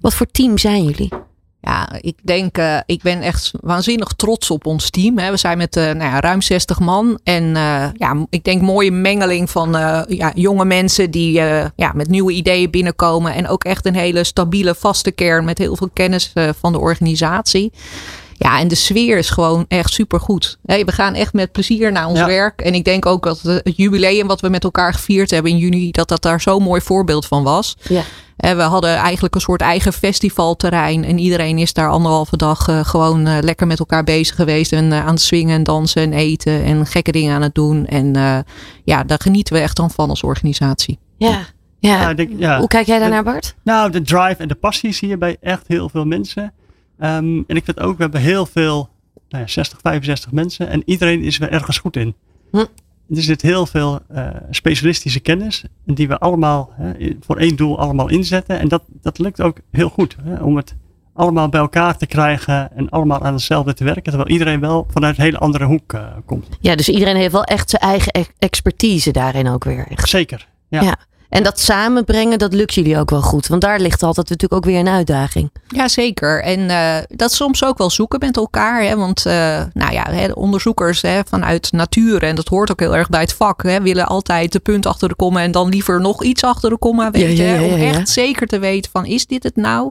[0.00, 1.08] Wat voor team zijn jullie?
[1.64, 5.18] Ja, ik denk, uh, ik ben echt waanzinnig trots op ons team.
[5.18, 5.30] Hè.
[5.30, 7.18] We zijn met uh, nou ja, ruim 60 man.
[7.24, 9.70] En uh, ja, ik denk mooie mengeling van
[10.08, 11.32] ja, jonge mensen die
[11.76, 13.34] ja, met nieuwe ideeën binnenkomen.
[13.34, 17.72] En ook echt een hele stabiele, vaste kern met heel veel kennis van de organisatie.
[18.42, 20.58] Ja, en de sfeer is gewoon echt super goed.
[20.62, 22.60] we gaan echt met plezier naar ons werk.
[22.60, 25.90] En ik denk ook dat het jubileum wat we met elkaar gevierd hebben in juni,
[25.90, 27.76] dat dat daar zo'n mooi voorbeeld van was.
[27.88, 28.02] Ja.
[28.36, 31.04] En we hadden eigenlijk een soort eigen festivalterrein.
[31.04, 34.72] En iedereen is daar anderhalve dag uh, gewoon uh, lekker met elkaar bezig geweest.
[34.72, 37.86] En uh, aan het swingen en dansen en eten en gekke dingen aan het doen.
[37.86, 38.14] En
[38.84, 40.98] ja, daar genieten we echt dan van als organisatie.
[41.16, 41.40] Ja.
[41.78, 42.14] Ja.
[42.14, 42.58] denk, ja.
[42.58, 43.54] Hoe kijk jij daarnaar, Bart?
[43.64, 46.52] Nou, de drive en de passie zie je bij echt heel veel mensen.
[47.02, 48.88] Um, en ik vind ook, we hebben heel veel,
[49.28, 50.68] nou ja, 60, 65 mensen.
[50.68, 52.14] En iedereen is er ergens goed in.
[52.50, 52.64] Hm.
[53.14, 55.64] Er zit heel veel uh, specialistische kennis.
[55.84, 58.58] Die we allemaal hè, voor één doel allemaal inzetten.
[58.58, 60.16] En dat, dat lukt ook heel goed.
[60.22, 60.74] Hè, om het
[61.14, 62.76] allemaal bij elkaar te krijgen.
[62.76, 64.02] En allemaal aan hetzelfde te werken.
[64.02, 66.48] Terwijl iedereen wel vanuit een hele andere hoek uh, komt.
[66.60, 69.86] Ja, dus iedereen heeft wel echt zijn eigen e-, expertise daarin ook weer.
[69.88, 70.08] Echt.
[70.08, 70.48] Zeker.
[70.68, 70.82] ja.
[70.82, 70.96] ja.
[71.32, 73.46] En dat samenbrengen, dat lukt jullie ook wel goed.
[73.46, 75.50] Want daar ligt altijd natuurlijk ook weer een uitdaging.
[75.68, 76.42] Ja, zeker.
[76.42, 78.82] En uh, dat soms ook wel zoeken met elkaar.
[78.82, 78.96] Hè?
[78.96, 79.32] Want uh,
[79.72, 83.20] nou ja, hè, de onderzoekers hè, vanuit natuur, en dat hoort ook heel erg bij
[83.20, 86.44] het vak, hè, willen altijd de punt achter de komma en dan liever nog iets
[86.44, 87.10] achter de komma.
[87.10, 89.90] Weet ja, ja, ja, om echt zeker te weten van, is dit het nou?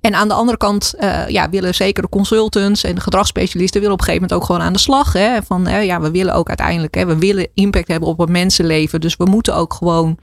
[0.00, 3.94] En aan de andere kant uh, ja, willen zeker de consultants en de gedragsspecialisten willen
[3.94, 5.12] op een gegeven moment ook gewoon aan de slag.
[5.12, 5.42] Hè?
[5.42, 9.00] Van ja, we willen ook uiteindelijk, hè, we willen impact hebben op het mensenleven.
[9.00, 10.18] Dus we moeten ook gewoon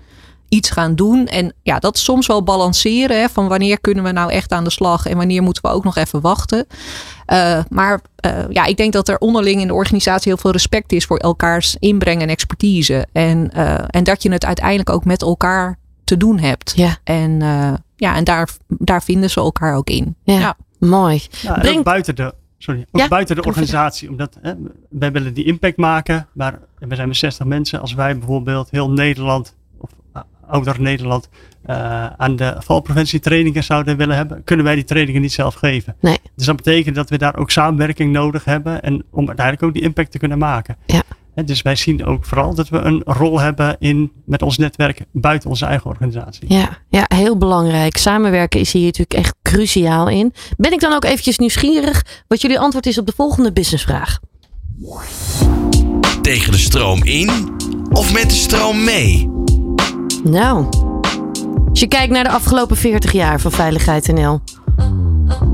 [0.50, 1.28] iets gaan doen.
[1.28, 3.20] En ja, dat soms wel balanceren.
[3.20, 5.84] Hè, van wanneer kunnen we nou echt aan de slag en wanneer moeten we ook
[5.84, 6.68] nog even wachten.
[7.34, 10.92] Uh, maar uh, ja, ik denk dat er onderling in de organisatie heel veel respect
[10.92, 13.08] is voor elkaars inbreng en expertise.
[13.12, 16.74] En, uh, en dat je het uiteindelijk ook met elkaar te doen hebt.
[16.76, 16.98] Ja.
[17.04, 17.40] En,
[17.96, 20.16] ja, en daar, daar vinden ze elkaar ook in.
[20.24, 20.58] Ja, ja.
[20.80, 21.22] mooi.
[21.42, 21.84] Ja, Breng...
[21.84, 24.10] buiten de, sorry, ook buiten de organisatie.
[24.10, 24.54] Omdat hè,
[24.90, 26.28] wij willen die impact maken.
[26.34, 27.82] Maar we zijn met 60 mensen.
[27.82, 29.56] Als wij bijvoorbeeld heel Nederland
[30.50, 31.30] ouder Nederland
[31.70, 35.96] uh, aan de valpreventietrainingen zouden willen hebben, kunnen wij die trainingen niet zelf geven.
[36.00, 36.18] Nee.
[36.36, 39.84] Dus dat betekent dat we daar ook samenwerking nodig hebben en om uiteindelijk ook die
[39.84, 40.78] impact te kunnen maken.
[40.86, 41.02] Ja.
[41.40, 45.02] En dus wij zien ook vooral dat we een rol hebben in, met ons netwerk
[45.12, 46.54] buiten onze eigen organisatie.
[46.54, 47.98] Ja, ja, heel belangrijk.
[47.98, 50.34] Samenwerken is hier natuurlijk echt cruciaal in.
[50.58, 54.20] Ben ik dan ook eventjes nieuwsgierig wat jullie antwoord is op de volgende businessvraag.
[56.22, 57.30] Tegen de stroom in
[57.92, 59.39] of met de stroom mee?
[60.30, 60.66] Nou,
[61.70, 64.42] als je kijkt naar de afgelopen 40 jaar van Veiligheid NL,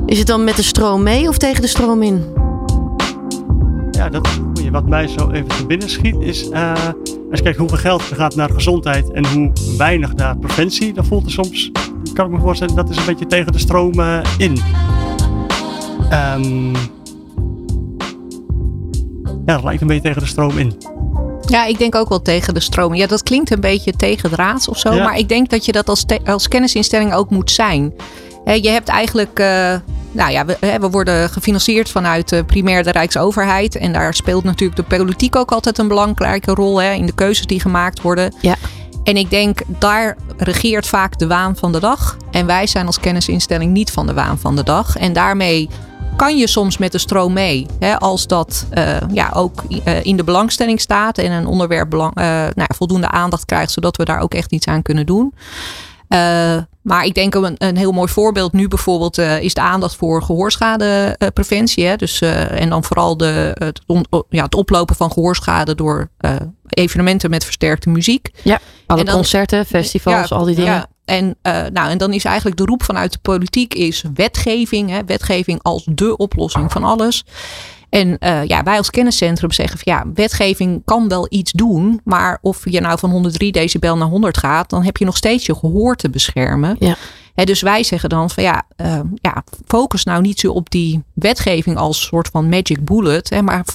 [0.06, 2.24] is het dan met de stroom mee of tegen de stroom in?
[3.92, 7.78] Ja, dat je wat mij zo even te binnen schiet is, als je kijkt hoeveel
[7.78, 11.72] geld er gaat naar gezondheid en hoe weinig naar preventie, dan voelt het soms,
[12.14, 14.58] kan ik me voorstellen, dat is een beetje tegen de stroom uh, in.
[16.12, 16.72] Um,
[19.46, 20.95] ja, dat lijkt een beetje tegen de stroom in.
[21.48, 22.96] Ja, ik denk ook wel tegen de stroom.
[22.96, 24.94] Ja, dat klinkt een beetje tegendraads of zo.
[24.94, 27.94] Maar ik denk dat je dat als, als kennisinstelling ook moet zijn.
[28.46, 29.40] je hebt eigenlijk.
[29.40, 29.76] Uh,
[30.12, 33.76] nou ja, we, we, worden gefinancierd vanuit uh, primair de Rijksoverheid.
[33.76, 37.46] En daar speelt natuurlijk de politiek ook altijd een belangrijke rol hè, in de keuzes
[37.46, 38.34] die gemaakt worden.
[38.42, 38.56] Ja.
[39.04, 42.18] En ik denk, daar regeert vaak de waan van de dag.
[42.32, 44.98] En wij zijn als kennisinstelling niet van de waan van de dag.
[44.98, 45.70] En daarmee
[46.16, 47.66] kan je soms met de stroom mee.
[47.80, 52.20] Hè, als dat uh, ja, ook uh, in de belangstelling staat en een onderwerp belang,
[52.20, 52.24] uh,
[52.54, 55.34] nou, voldoende aandacht krijgt, zodat we daar ook echt iets aan kunnen doen.
[56.82, 61.86] maar ik denk een, een heel mooi voorbeeld nu bijvoorbeeld is de aandacht voor gehoorschadepreventie.
[61.86, 61.96] Hè?
[61.96, 63.82] Dus, en dan vooral de, het,
[64.30, 66.10] ja, het oplopen van gehoorschade door
[66.68, 68.30] evenementen met versterkte muziek.
[68.42, 70.74] Ja, alle dan, concerten, festivals, al die dingen.
[70.74, 74.90] Ja, en, uh, nou, en dan is eigenlijk de roep vanuit de politiek is wetgeving.
[74.90, 77.24] Hè, wetgeving als de oplossing van alles.
[77.90, 82.02] En uh, ja, wij als kenniscentrum zeggen van ja, wetgeving kan wel iets doen.
[82.04, 85.46] Maar of je nou van 103 decibel naar 100 gaat, dan heb je nog steeds
[85.46, 86.76] je gehoor te beschermen.
[86.80, 86.96] Ja.
[87.44, 91.78] dus wij zeggen dan van ja, uh, ja, focus nou niet zo op die wetgeving
[91.78, 93.30] als soort van magic bullet.
[93.30, 93.66] Hè, maar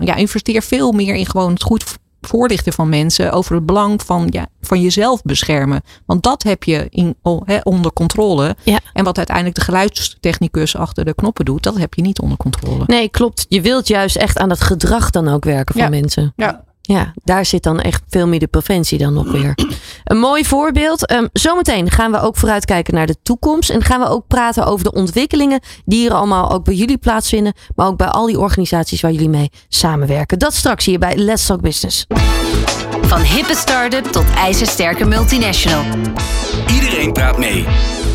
[0.00, 1.84] ja, investeer veel meer in gewoon het goed
[2.28, 5.82] voorlichten van mensen over het belang van, ja, van jezelf beschermen.
[6.06, 7.16] Want dat heb je in,
[7.62, 8.56] onder controle.
[8.62, 8.80] Ja.
[8.92, 12.84] En wat uiteindelijk de geluidstechnicus achter de knoppen doet, dat heb je niet onder controle.
[12.86, 13.46] Nee, klopt.
[13.48, 16.32] Je wilt juist echt aan het gedrag dan ook werken van mensen.
[16.36, 16.64] Ja.
[16.86, 19.54] Ja, daar zit dan echt veel meer de preventie dan nog weer.
[20.04, 21.12] Een mooi voorbeeld.
[21.12, 23.70] Um, zometeen gaan we ook vooruitkijken naar de toekomst.
[23.70, 27.52] En gaan we ook praten over de ontwikkelingen die hier allemaal ook bij jullie plaatsvinden.
[27.74, 30.38] Maar ook bij al die organisaties waar jullie mee samenwerken.
[30.38, 32.06] Dat straks hier bij Let's Talk Business.
[33.00, 35.84] Van hippe start-up tot ijzersterke multinational.
[36.72, 37.64] Iedereen praat mee.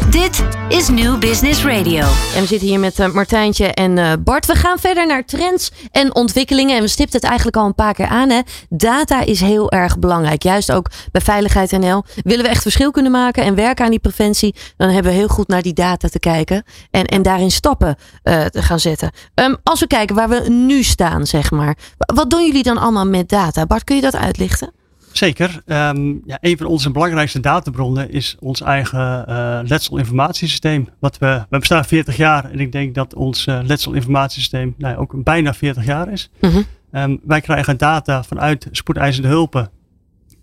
[0.10, 2.00] Dit is New Business Radio.
[2.36, 4.46] En we zitten hier met uh, Martijntje en uh, Bart.
[4.46, 6.76] We gaan verder naar trends en ontwikkelingen.
[6.76, 8.30] En we stipten het eigenlijk al een paar keer aan.
[8.30, 8.42] Hè.
[8.70, 10.44] Data is heel erg belangrijk.
[10.44, 12.04] Juist ook bij Veiligheid NL.
[12.24, 14.56] Willen we echt verschil kunnen maken en werken aan die preventie.
[14.78, 16.64] Dan hebben we heel goed naar die data te kijken.
[16.92, 19.12] En, en daarin stappen uh, te gaan zetten.
[19.36, 21.78] Um, als we kijken waar we nu staan, zeg maar.
[21.98, 23.66] Wat doen jullie dan allemaal met data?
[23.66, 24.81] Bart, kun je dat uitlichten?
[25.12, 25.62] Zeker.
[25.65, 30.89] Um, ja, een van onze belangrijkste databronnen is ons eigen uh, letselinformatiesysteem.
[31.00, 35.24] Wat we, we bestaan 40 jaar en ik denk dat ons uh, letselinformatiesysteem nou, ook
[35.24, 36.30] bijna 40 jaar is.
[36.41, 36.65] Mm -hmm.
[36.91, 39.69] um, wij krijgen data vanuit spoedeisende hulpen.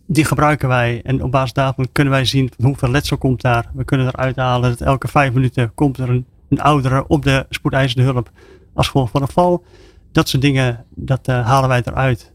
[0.07, 3.71] Die gebruiken wij en op basis daarvan kunnen wij zien hoeveel letsel komt daar.
[3.75, 7.47] We kunnen eruit halen dat elke vijf minuten komt er een, een oudere op de
[7.51, 8.31] spoedeisende hulp
[8.75, 9.65] als gevolg van een val.
[10.13, 12.33] Dat soort dingen, dat uh, halen wij eruit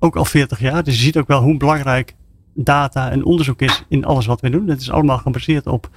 [0.00, 0.84] ook al 40 jaar.
[0.84, 2.14] Dus je ziet ook wel hoe belangrijk
[2.54, 4.68] data en onderzoek is in alles wat we doen.
[4.68, 5.90] Het is allemaal gebaseerd op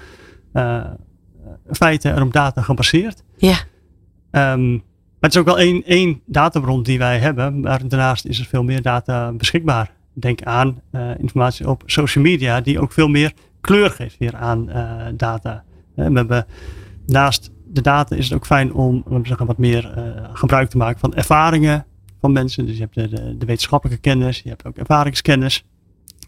[0.54, 0.86] uh,
[1.72, 3.24] feiten en op data gebaseerd.
[3.38, 3.58] Ja.
[4.32, 7.60] Um, maar het is ook wel één, één databron die wij hebben.
[7.60, 9.92] Maar daarnaast is er veel meer data beschikbaar.
[10.14, 14.70] Denk aan uh, informatie op social media die ook veel meer kleur geeft weer aan
[14.70, 15.64] uh, data.
[15.96, 16.46] we hebben
[17.06, 19.94] naast de data is het ook fijn om we zeggen, wat meer
[20.34, 21.86] gebruik te maken van ervaringen
[22.24, 22.66] van mensen.
[22.66, 25.66] Dus je hebt de, de, de, wetenschappelijke kennis, je hebt ook ervaringskennis.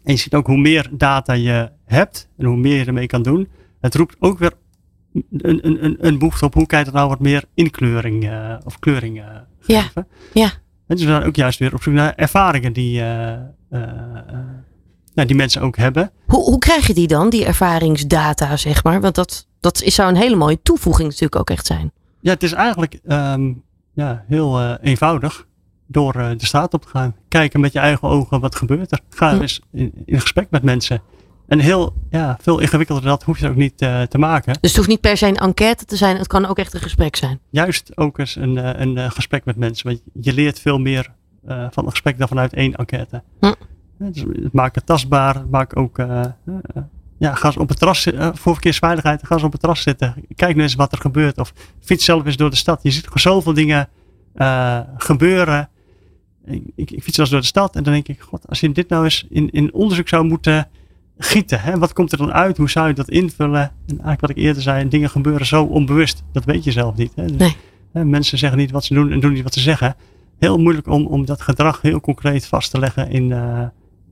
[0.04, 3.24] En je ziet ook hoe meer data je hebt en hoe meer je ermee kan
[3.24, 3.48] doen.
[3.82, 4.52] Het roept ook weer
[5.14, 8.56] een, een, een, een behoefte op hoe kan je er nou wat meer inkleuring uh,
[8.64, 9.26] of kleuring uh,
[9.60, 10.08] geven.
[10.34, 10.46] Ja, ja.
[10.88, 13.06] En dus we zijn ook juist weer op zoek naar ervaringen die, uh,
[15.14, 16.12] nou, die mensen ook hebben.
[16.26, 19.02] Hoe, hoe krijg je die dan, die ervaringsdata, zeg maar?
[19.02, 21.92] Want dat, dat is, zou een hele mooie toevoeging natuurlijk ook echt zijn.
[22.22, 25.48] Ja, het is eigenlijk um, ja, heel eenvoudig
[25.88, 27.16] door de straat op te gaan.
[27.28, 29.00] Kijken met je eigen ogen wat gebeurt er.
[29.10, 31.02] Ga eens in, in, gesprek met mensen.
[31.48, 34.54] En heel, ja, veel ingewikkelder dat hoef je ook niet uh, te maken.
[34.54, 36.18] Dus het hoeft niet per se een enquête te zijn.
[36.18, 37.40] Het kan ook echt een gesprek zijn.
[37.50, 39.88] Juist ook eens een, een, een gesprek met mensen.
[39.88, 41.12] Want je leert veel meer
[41.46, 43.24] van een gesprek dan vanuit één enquête.
[43.40, 43.54] Hm.
[43.98, 45.36] Dus het maakt het tastbaar.
[45.36, 45.98] Het maakt ook...
[47.18, 49.26] Ja, ga eens op het terras voor verkeersveiligheid.
[49.26, 50.16] Ga eens op het terras zitten.
[50.36, 51.38] Kijk nu eens wat er gebeurt.
[51.38, 52.80] Of fiets zelf eens door de stad.
[52.84, 53.90] Je ziet gewoon zoveel dingen
[54.98, 55.70] gebeuren
[56.46, 58.72] ik, ik, fiets wel eens door de stad en dan denk ik, god, als je
[58.72, 60.68] dit nou eens in, in onderzoek zou moeten
[61.18, 62.58] gieten, hè, wat komt er dan uit?
[62.58, 63.62] Hoe zou je dat invullen?
[63.62, 67.12] En eigenlijk wat ik eerder zei, dingen gebeuren zo onbewust, dat weet je zelf niet.
[67.16, 67.26] Hè.
[67.26, 67.56] Nee.
[67.92, 69.96] Hè, mensen zeggen niet wat ze doen en doen niet wat ze zeggen.
[70.40, 73.62] Heel moeilijk om, om dat gedrag heel concreet vast te leggen in, uh,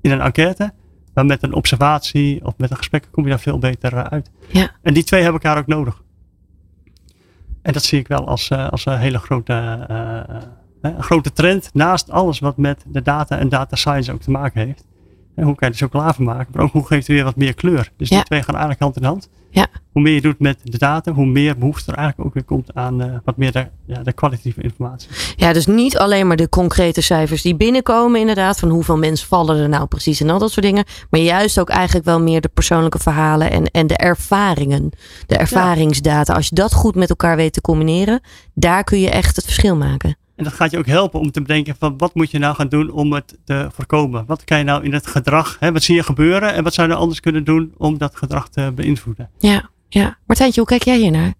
[0.02, 0.74] in een enquête.
[1.14, 4.32] Maar met een observatie of met een gesprek kom je daar veel beter uh, uit.
[4.48, 4.72] Ja.
[4.82, 6.02] En die twee hebben elkaar ook nodig.
[7.62, 9.54] En dat zie ik wel als, uh, als een hele grote
[10.92, 14.66] een grote trend naast alles wat met de data en data science ook te maken
[14.66, 14.84] heeft.
[15.36, 17.36] En hoe kan je er chocola van maken, maar ook hoe geeft het weer wat
[17.36, 17.92] meer kleur.
[17.98, 18.16] Dus ja.
[18.16, 19.30] die twee gaan eigenlijk hand in hand.
[19.50, 19.68] Ja.
[19.92, 22.74] Hoe meer je doet met de data, hoe meer behoefte er eigenlijk ook weer komt
[22.74, 25.10] aan uh, wat meer de, ja, de kwalitatieve informatie.
[25.36, 29.58] Ja, dus niet alleen maar de concrete cijfers die binnenkomen inderdaad, van hoeveel mensen vallen
[29.58, 30.86] er nou precies en al dat soort dingen.
[31.10, 34.90] Maar juist ook eigenlijk wel meer de persoonlijke verhalen en, en de ervaringen,
[35.28, 36.34] de ervaringsdata.
[36.34, 38.22] Als je dat goed met elkaar weet te combineren,
[38.54, 40.18] daar kun je echt het verschil maken.
[40.36, 42.68] En dat gaat je ook helpen om te bedenken van wat moet je nou gaan
[42.68, 44.26] doen om het te voorkomen.
[44.26, 46.88] Wat kan je nou in het gedrag, hè, wat zie je gebeuren en wat zou
[46.88, 49.30] je nou anders kunnen doen om dat gedrag te beïnvloeden.
[49.40, 50.18] Ja, ja.
[50.26, 51.34] Martijntje, hoe kijk jij hier naar?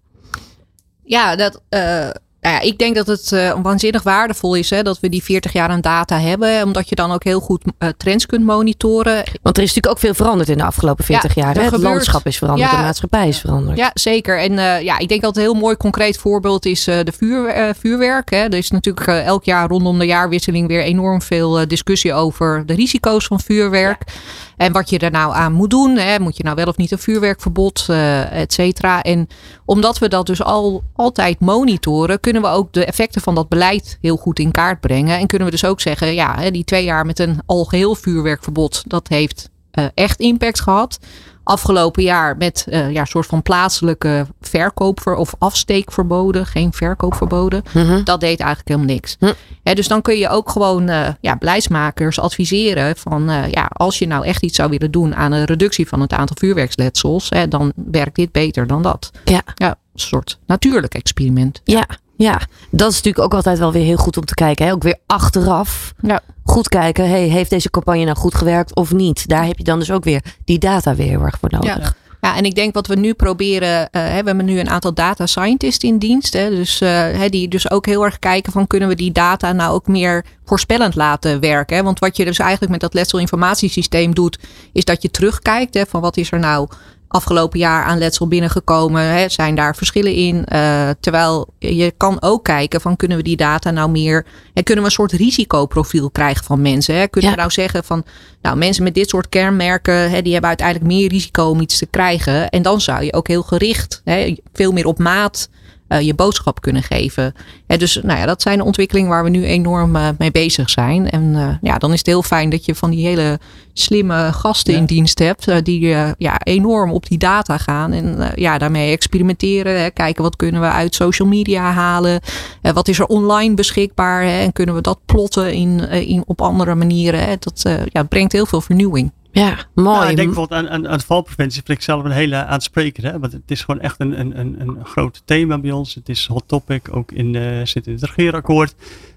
[1.04, 2.10] Ja, dat, uh,
[2.44, 5.52] nou ja, ik denk dat het uh, waanzinnig waardevol is hè, dat we die 40
[5.52, 6.62] jaar aan data hebben.
[6.62, 9.24] Omdat je dan ook heel goed uh, trends kunt monitoren.
[9.42, 11.54] Want er is natuurlijk ook veel veranderd in de afgelopen 40 ja, jaar.
[11.54, 11.60] Hè?
[11.60, 13.78] Het gebeurt, landschap is veranderd, ja, de maatschappij is veranderd.
[13.78, 14.38] Ja, zeker.
[14.38, 18.30] En uh, ja, ik denk dat een heel mooi concreet voorbeeld is de vuur, vuurwerk.
[18.30, 18.42] Hè.
[18.42, 23.26] Er is natuurlijk elk jaar rondom de jaarwisseling weer enorm veel discussie over de risico's
[23.26, 24.02] van vuurwerk.
[24.06, 24.12] Ja.
[24.56, 25.96] En wat je er nou aan moet doen.
[25.96, 26.18] Hè.
[26.20, 27.86] Moet je nou wel of niet een vuurwerkverbod,
[28.30, 29.02] et cetera.
[29.02, 29.28] En
[29.64, 33.98] omdat we dat dus al, altijd monitoren, kunnen we ook de effecten van dat beleid
[34.00, 35.18] heel goed in kaart brengen.
[35.18, 39.08] En kunnen we dus ook zeggen, ja, die twee jaar met een algeheel vuurwerkverbod, dat
[39.08, 40.98] heeft uh, echt impact gehad.
[41.44, 47.62] Afgelopen jaar met uh, ja, soort van plaatselijke verkoopver of afsteekverboden, geen verkoopverboden.
[47.72, 48.04] Mm -hmm.
[48.04, 49.16] Dat deed eigenlijk helemaal niks.
[49.18, 49.32] Hm.
[49.74, 54.06] Dus dan kun je ook gewoon uh, ja, beleidsmakers adviseren van uh, ja, als je
[54.06, 57.72] nou echt iets zou willen doen aan een reductie van het aantal vuurwerksletsels, hè, dan
[57.74, 59.10] werkt dit beter dan dat.
[59.24, 59.42] Ja.
[59.54, 61.60] ja een soort natuurlijk experiment.
[61.64, 61.86] Ja.
[62.16, 64.66] Ja, dat is natuurlijk ook altijd wel weer heel goed om te kijken.
[64.66, 64.72] Hè?
[64.72, 66.20] Ook weer achteraf ja.
[66.54, 67.08] Goed kijken.
[67.08, 69.28] Hey, heeft deze campagne nou goed gewerkt of niet?
[69.28, 71.76] Daar heb je dan dus ook weer die data weer heel erg voor nodig.
[71.76, 71.94] Ja.
[72.20, 75.26] Ja, en ik denk wat we nu proberen, uh, we hebben nu een aantal data
[75.26, 76.32] scientists in dienst.
[76.32, 79.72] Hè, dus, uh, die dus ook heel erg kijken van kunnen we die data nou
[79.72, 81.76] ook meer voorspellend laten werken.
[81.76, 81.82] Hè?
[81.82, 84.38] Want wat je dus eigenlijk met dat letselinformatiesysteem doet,
[84.72, 86.68] is dat je terugkijkt hè, van wat is er nou
[87.14, 89.02] afgelopen jaar aan letsel binnengekomen?
[89.02, 89.28] Hè?
[89.28, 90.36] Zijn daar verschillen in?
[90.36, 94.84] Uh, terwijl je kan ook kijken van kunnen we die data nou meer en kunnen
[94.84, 96.94] we een soort risicoprofiel krijgen van mensen?
[96.94, 97.06] Hè?
[97.06, 98.04] Kunnen we nou zeggen van
[98.42, 101.86] nou mensen met dit soort kenmerken hè, die hebben uiteindelijk meer risico om iets te
[101.86, 105.48] krijgen en dan zou je ook heel gericht hè, veel meer op maat
[105.88, 107.34] uh, je boodschap kunnen geven.
[107.66, 111.10] En dus nou ja, dat zijn ontwikkelingen waar we nu enorm uh, mee bezig zijn.
[111.10, 113.38] En uh, ja, dan is het heel fijn dat je van die hele
[113.72, 114.78] slimme gasten ja.
[114.78, 115.64] in dienst hebt.
[115.64, 117.92] die ja, enorm op die data gaan.
[117.92, 119.80] En ja, daarmee experimenteren.
[119.80, 122.20] Hè, kijken wat kunnen we uit social media halen.
[122.62, 124.22] wat is er online beschikbaar.
[124.22, 127.20] Hè, en kunnen we dat plotten in, in, op andere manieren.
[127.20, 127.34] Hè.
[127.38, 129.12] Dat ja, brengt heel veel vernieuwing.
[129.34, 129.98] Ja, mooi.
[129.98, 131.62] Nou, ik denk bijvoorbeeld aan, aan, aan valpreventie.
[131.64, 133.08] vind ik zelf een hele aansprekende.
[133.08, 133.18] Hè?
[133.18, 135.94] Want het is gewoon echt een, een, een, een groot thema bij ons.
[135.94, 138.74] Het is hot topic, ook in, uh, zit in het regeerakkoord.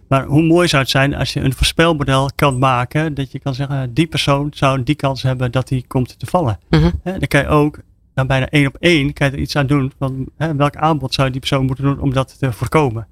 [0.08, 3.13] Maar hoe mooi zou het zijn als je een voorspelmodel kan maken.
[3.13, 6.60] Dat je kan zeggen, die persoon zou die kans hebben dat die komt te vallen.
[6.69, 6.91] Mm -hmm.
[7.03, 7.12] Hè?
[7.12, 7.80] Dan kan je ook
[8.13, 9.91] dan bijna één op één kan je er iets aan doen.
[9.99, 13.08] Van, hè, welk aanbod zou die persoon moeten doen om dat te voorkomen.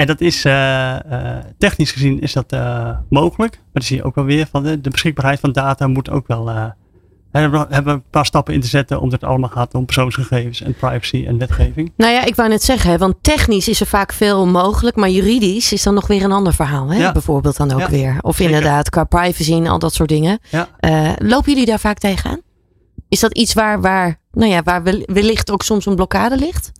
[0.00, 3.52] En dat is uh, uh, technisch gezien is dat uh, mogelijk.
[3.52, 6.26] Maar dan zie je ook wel weer van de, de beschikbaarheid van data moet ook
[6.26, 6.48] wel.
[7.30, 10.62] hebben we hebben een paar stappen in te zetten omdat het allemaal gaat om persoonsgegevens
[10.62, 11.92] en privacy en wetgeving.
[11.96, 15.72] Nou ja, ik wou net zeggen, want technisch is er vaak veel mogelijk, maar juridisch
[15.72, 16.88] is dan nog weer een ander verhaal.
[16.88, 16.98] Hè?
[16.98, 17.12] Ja.
[17.12, 18.18] Bijvoorbeeld dan ook ja, weer.
[18.20, 18.54] Of zeker.
[18.54, 20.38] inderdaad, qua privacy en al dat soort dingen.
[20.50, 20.68] Ja.
[21.18, 22.40] lopen jullie daar vaak tegenaan?
[23.08, 26.72] Is dat iets waar, waar, nou ja, waar wellicht ook soms een blokkade ligt?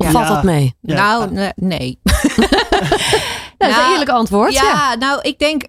[0.00, 0.12] Of Ja.
[0.12, 0.74] valt dat mee?
[0.80, 0.94] Ja.
[0.94, 1.98] Nou, ne- nee.
[2.02, 2.38] dat is
[3.58, 4.52] een Nou, eerlijk antwoord.
[4.52, 4.94] Ja, Ja.
[4.94, 5.64] nou, ik denk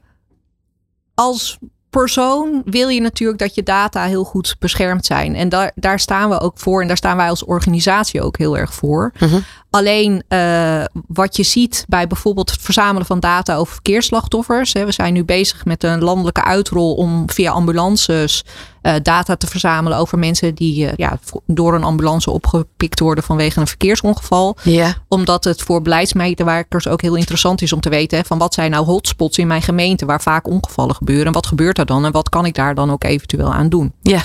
[1.15, 1.57] als
[1.89, 5.35] persoon wil je natuurlijk dat je data heel goed beschermd zijn.
[5.35, 6.81] En daar, daar staan we ook voor.
[6.81, 9.11] En daar staan wij als organisatie ook heel erg voor.
[9.19, 9.39] Mhm.
[9.69, 14.73] Alleen eh, wat je ziet bij bijvoorbeeld het verzamelen van data over verkeersslachtoffers.
[14.73, 18.43] Hè, we zijn nu bezig met een landelijke uitrol om via ambulances
[18.81, 23.59] eh, data te verzamelen over mensen die eh, ja, door een ambulance opgepikt worden vanwege
[23.59, 24.95] een verkeersongeval Ja.
[25.07, 28.71] omdat het voor beleidsmedewerkers ook heel interessant is om te weten hè, van wat zijn
[28.71, 31.25] nou hotspots in mijn gemeente waar vaak ongevallen gebeuren.
[31.25, 33.93] En wat gebeurt er dan en wat kan ik daar dan ook eventueel aan doen.
[34.01, 34.21] Ja.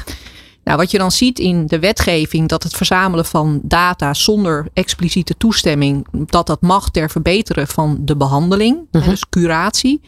[0.65, 5.37] Nou, wat je dan ziet in de wetgeving, dat het verzamelen van data zonder expliciete
[5.37, 9.09] toestemming, dat dat mag ter verbeteren van de behandeling, Mhm.
[9.09, 10.01] dus curatie.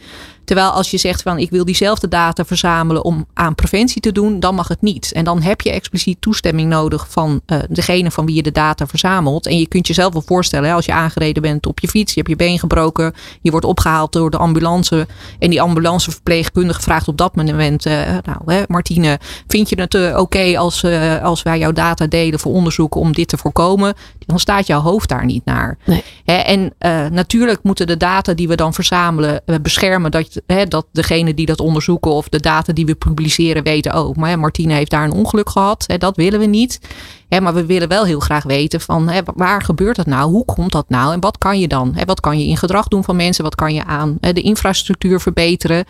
[0.46, 4.40] Terwijl als je zegt van ik wil diezelfde data verzamelen om aan preventie te doen,
[4.40, 5.12] dan mag het niet.
[5.12, 8.86] En dan heb je expliciet toestemming nodig van eh, degene van wie je de data
[8.86, 9.46] verzamelt.
[9.46, 12.18] En je kunt jezelf wel voorstellen, hè, als je aangereden bent op je fiets, je
[12.18, 15.06] hebt je been gebroken, je wordt opgehaald door de ambulance.
[15.38, 20.18] En die ambulanceverpleegkundige vraagt op dat moment, eh, nou hè, Martine, vind je het eh,
[20.18, 20.84] oké als,
[21.22, 23.94] als wij jouw data delen voor onderzoek om dit te voorkomen?
[24.26, 25.78] Dan staat jouw hoofd daar niet naar.
[25.84, 26.02] Nee.
[26.24, 26.72] Hè, en
[27.12, 31.60] natuurlijk moeten de data die we dan verzamelen beschermen dat, hè, dat degene die dat
[31.60, 35.12] onderzoeken of de data die we publiceren weten, oh, maar hè, Martine heeft daar een
[35.12, 35.84] ongeluk gehad.
[35.86, 36.80] Hè, dat willen we niet.
[37.28, 40.30] Hè, maar we willen wel heel graag weten van hè, waar gebeurt dat nou?
[40.30, 41.12] Hoe komt dat nou?
[41.12, 41.92] En wat kan je dan?
[41.94, 43.44] Hè, wat kan je in gedrag doen van mensen?
[43.44, 45.84] Wat kan je aan hè, de infrastructuur verbeteren?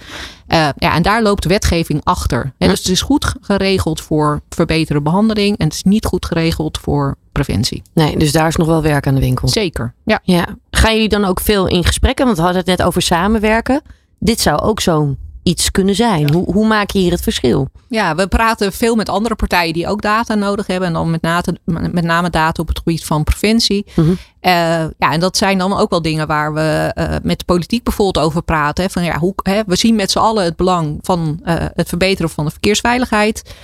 [0.47, 2.53] Eh, ja, en daar loopt wetgeving achter.
[2.59, 6.79] Hè, dus het is goed geregeld voor verbeterde behandeling en het is niet goed geregeld
[6.79, 7.83] voor preventie.
[7.93, 9.49] Nee, dus daar is nog wel werk aan de winkel.
[9.49, 9.95] Zeker.
[10.05, 10.21] Ja.
[10.23, 10.47] Ja.
[10.71, 12.25] Gaan jullie dan ook veel in gesprekken?
[12.25, 13.83] Want we hadden het net over samenwerken.
[14.19, 16.33] Dit zou ook zo'n iets kunnen zijn.
[16.33, 17.69] Hoe, hoe maak je hier het verschil?
[17.89, 20.89] Ja, we praten veel met andere partijen die ook data nodig hebben.
[20.89, 21.43] En dan met, name,
[21.93, 23.87] met name data op het gebied van preventie.
[23.95, 24.11] Mhm.
[24.41, 24.53] Eh,
[24.99, 28.25] ja, en dat zijn dan ook wel dingen waar we eh, met de politiek bijvoorbeeld
[28.27, 28.85] over praten.
[28.85, 31.89] Hè, van, ja, hoe, hè, we zien met z'n allen het belang van eh, het
[31.89, 33.55] verbeteren van de verkeersveiligheid.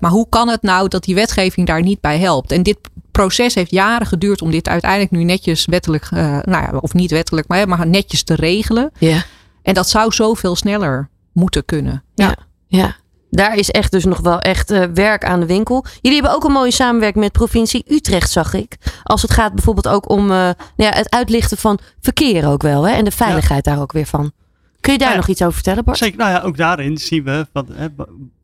[0.00, 2.52] Maar hoe kan het nou dat die wetgeving daar niet bij helpt?
[2.52, 2.78] En dit
[3.10, 7.48] proces heeft jaren geduurd om dit uiteindelijk nu netjes wettelijk, nou ja, of niet wettelijk,
[7.48, 8.90] maar, maar netjes te regelen.
[8.98, 9.24] Ja.
[9.62, 12.02] En dat zou zoveel sneller moeten kunnen.
[12.14, 12.36] Ja.
[12.66, 12.96] Ja.
[13.30, 15.84] Daar is echt dus nog wel echt eh, werk aan de winkel.
[16.00, 18.76] Jullie hebben ook een mooie samenwerking met provincie Utrecht, zag ik.
[19.02, 22.88] Als het gaat bijvoorbeeld ook om eh, nou ja, het uitlichten van verkeer ook wel.
[22.88, 22.94] Hè?
[22.94, 24.32] En de veiligheid daar ook weer van.
[24.80, 25.16] Kun je daar Ja.
[25.16, 25.98] nog iets over vertellen, Bart?
[25.98, 27.86] Zeker, nou ja, ook daarin zien we van, hè,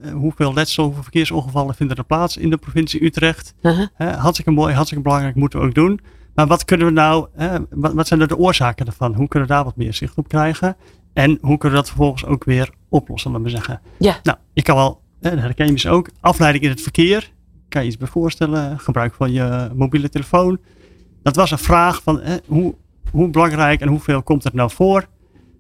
[0.01, 3.55] eh, hoeveel letsel, hoeveel verkeersongevallen vinden er plaats in de provincie Utrecht.
[3.63, 3.87] Uh-huh.
[3.95, 6.01] Hè, hartstikke mooi, hartstikke belangrijk, moeten we ook doen.
[6.35, 9.15] Maar wat kunnen we nou, hè, wat, wat zijn er de oorzaken ervan?
[9.15, 10.77] Hoe kunnen we daar wat meer zicht op krijgen?
[11.17, 13.81] En hoe kunnen we dat vervolgens ook weer oplossen, laten we zeggen.
[13.99, 14.21] Ja.
[14.23, 17.33] Nou, je kan wel, dat herken je dus ook, afleiding in het verkeer.
[17.69, 20.59] Kan je iets bij voorstellen, gebruik van je mobiele telefoon.
[21.23, 22.75] Dat was een vraag van hè, hoe,
[23.11, 25.07] hoe belangrijk en hoeveel komt het nou voor?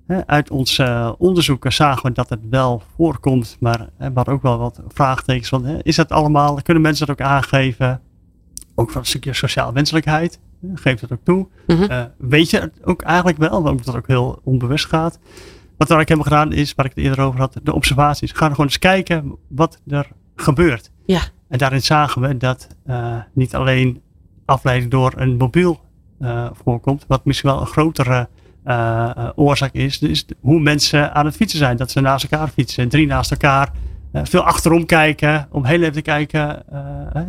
[0.07, 4.35] Hè, uit ons eh, onderzoeken zagen we dat het wel voorkomt, maar hè, we hadden
[4.35, 8.01] ook wel wat vraagtekens van, hè, is dat allemaal, kunnen mensen dat ook aangeven?
[8.75, 11.49] Ook van een stukje sociaal wenselijkheid, hè, geef dat ook toe.
[11.67, 11.83] Mhm.
[11.83, 15.19] Eh, weet je het ook eigenlijk wel, omdat dat ook heel onbewust gaat.
[15.77, 18.33] Wat we ook hebben gedaan is, waar ik het eerder over had, de observaties.
[18.33, 20.91] Ga gewoon eens kijken wat er gebeurt.
[21.05, 21.21] Ja.
[21.49, 24.01] En daarin zagen we dat eh, niet alleen
[24.45, 25.81] afleiding door een mobiel
[26.21, 28.29] eh, voorkomt, wat misschien wel een grotere
[29.35, 31.77] oorzaak is, dus hoe mensen aan het fietsen zijn.
[31.77, 33.73] Dat ze naast elkaar fietsen, drie naast elkaar,
[34.13, 36.65] veel achterom kijken, om heel even te kijken,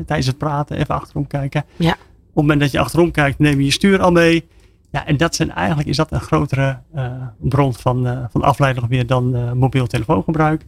[0.06, 1.66] tijdens het praten even achterom kijken.
[1.76, 1.96] Ja.
[2.38, 4.48] Op het moment dat je achterom kijkt, neem je je stuur al mee.
[4.92, 8.90] Ja, en dat zijn eigenlijk is dat een grotere eh, bron van, eh, van afleiding
[8.90, 10.66] meer dan eh, mobiel telefoongebruik.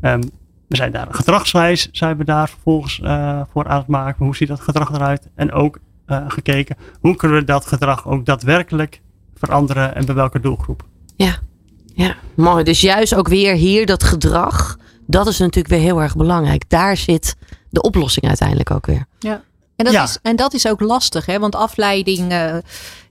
[0.00, 0.20] Ehm,
[0.68, 4.24] we zijn daar gedragswijs zijn we daar vervolgens eh, voor aan het maken.
[4.24, 5.28] Hoe ziet dat gedrag eruit?
[5.34, 9.00] En ook eh, gekeken hoe kunnen we dat gedrag ook daadwerkelijk
[9.34, 10.84] veranderen en bij welke doelgroep.
[11.94, 12.64] Ja, mooi.
[12.64, 14.78] Dus juist ook weer hier dat gedrag.
[15.06, 16.70] Dat is natuurlijk weer heel erg belangrijk.
[16.70, 17.36] Daar zit
[17.70, 19.06] de oplossing uiteindelijk ook weer.
[19.78, 20.02] En dat, Ja.
[20.02, 21.38] is, en dat is ook lastig, hè?
[21.38, 22.54] want afleiding, eh,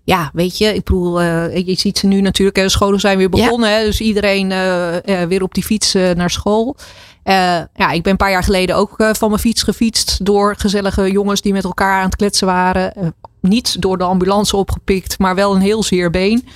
[0.03, 3.29] ja, weet je, ik bedoel, eh, je ziet ze nu natuurlijk, de scholen zijn weer
[3.29, 6.75] begonnen, hè, dus iedereen eh, eh, weer op die fiets eh, naar school.
[7.23, 7.33] Eh,
[7.75, 11.11] ja, ik ben een paar jaar geleden ook eh, van mijn fiets gefietst door gezellige
[11.11, 13.13] jongens die met elkaar aan het kletsen waren.
[13.41, 16.47] Niet door de ambulance opgepikt, maar wel een heel zeer been.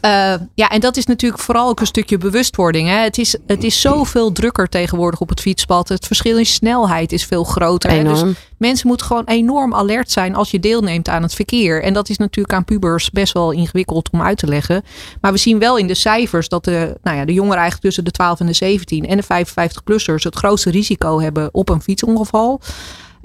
[0.00, 2.88] Eh, ja, en dat is natuurlijk vooral ook een stukje bewustwording.
[2.88, 2.96] Hè.
[2.96, 5.88] Het, is, het is zoveel drukker tegenwoordig op het fietspad.
[5.88, 7.90] Het verschil in snelheid is veel groter.
[7.90, 8.04] Hè.
[8.04, 8.22] Dus
[8.56, 11.82] mensen moeten gewoon enorm alert zijn als je deelneemt aan het verkeer.
[11.82, 14.82] En dat is natuurlijk aan pubers best wel ingewikkeld om uit te leggen.
[15.20, 18.04] Maar we zien wel in de cijfers dat de, nou ja, de jongeren eigenlijk tussen
[18.04, 22.60] de 12 en de 17 en de 55-plussers het grootste risico hebben op een fietsongeval.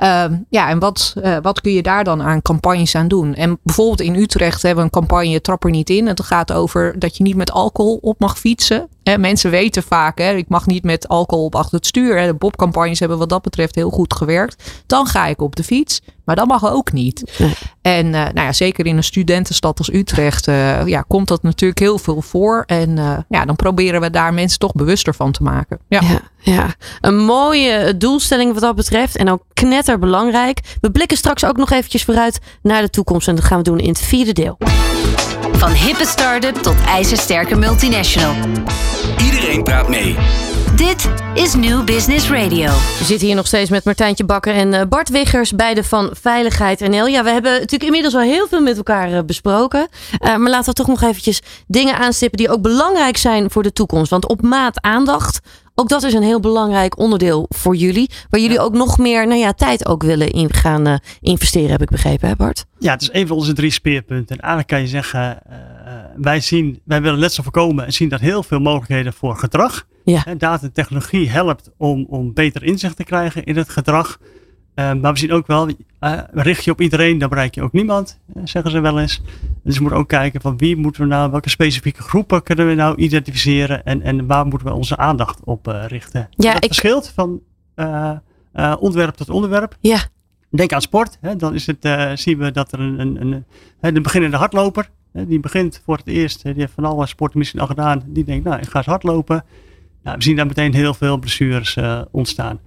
[0.03, 3.35] Ehm, ja, en wat, eh, wat kun je daar dan aan campagnes aan doen?
[3.35, 6.07] En bijvoorbeeld in Utrecht hebben we een campagne Trap er niet in.
[6.07, 8.87] Het gaat over dat je niet met alcohol op mag fietsen.
[9.19, 12.19] Mensen weten vaak, hè, ik mag niet met alcohol op achter het stuur.
[12.19, 12.25] Hè.
[12.25, 14.83] De Bob-campagnes hebben wat dat betreft heel goed gewerkt.
[14.87, 17.31] Dan ga ik op de fiets, maar dat mag ook niet.
[17.37, 17.53] Nee.
[17.81, 21.79] En eh, nou ja, zeker in een studentenstad als Utrecht eh, ja, komt dat natuurlijk
[21.79, 22.63] heel veel voor.
[22.65, 25.79] En eh, ja, dan proberen we daar mensen toch bewuster van te maken.
[25.87, 26.01] Ja.
[26.01, 29.17] Ja, ja, een mooie doelstelling wat dat betreft.
[29.17, 30.59] En ook knetterbelangrijk.
[30.81, 33.27] We blikken straks ook nog eventjes vooruit naar de toekomst.
[33.27, 34.57] En dat gaan we doen in het vierde deel.
[35.51, 38.35] Van hippe start-up tot ijzersterke multinational.
[39.17, 40.15] Iedereen praat mee.
[40.75, 42.65] Dit is New Business Radio.
[42.97, 46.79] We zitten hier nog steeds met Martijntje Bakker en eh, Bart Wiggers, beide van Veiligheid
[46.79, 47.05] NL.
[47.05, 49.87] Ja, we hebben natuurlijk inmiddels al heel veel met elkaar eh, besproken.
[50.17, 53.73] Eh, maar laten we toch nog eventjes dingen aanstippen die ook belangrijk zijn voor de
[53.73, 54.09] toekomst.
[54.09, 55.39] Want op maat aandacht,
[55.75, 58.09] ook dat is een heel belangrijk onderdeel voor jullie.
[58.29, 61.81] Waar jullie ook nog meer nou ja, tijd ook willen in gaan eh, investeren, heb
[61.81, 62.65] ik begrepen, hè Bart?
[62.79, 64.35] Ja, het is een van onze drie speerpunten.
[64.35, 65.39] En eigenlijk kan je zeggen,
[66.15, 69.85] wij, zien, wij willen letsel voorkomen en zien dat heel veel mogelijkheden voor gedrag.
[70.03, 70.23] Ja.
[70.37, 74.19] Data en technologie helpt om, om beter inzicht te krijgen in het gedrag.
[74.73, 75.67] Eh, maar we zien ook wel,
[75.99, 79.21] eh, richt je op iedereen, dan bereik je ook niemand, eh, zeggen ze wel eens.
[79.63, 82.73] Dus we moeten ook kijken van wie moeten we nou, welke specifieke groepen kunnen we
[82.73, 86.27] nou identificeren en, en waar moeten we onze aandacht op richten.
[86.29, 87.41] Ja, dat ik- verschilt van
[88.79, 89.77] onderwerp tot onderwerp.
[89.79, 89.99] Ja,
[90.49, 91.17] Denk aan sport.
[91.21, 91.87] Hè, dan is het,
[92.19, 93.45] zien we dat er een, een,
[93.81, 97.37] een, de beginnende hardloper, hè, die begint voor het eerst, die heeft van alle sporten
[97.39, 99.43] misschien al gedaan, die denkt, nou, ik ga eens hardlopen.
[100.03, 101.77] Nou, we zien daar meteen heel veel blessures
[102.11, 102.59] ontstaan.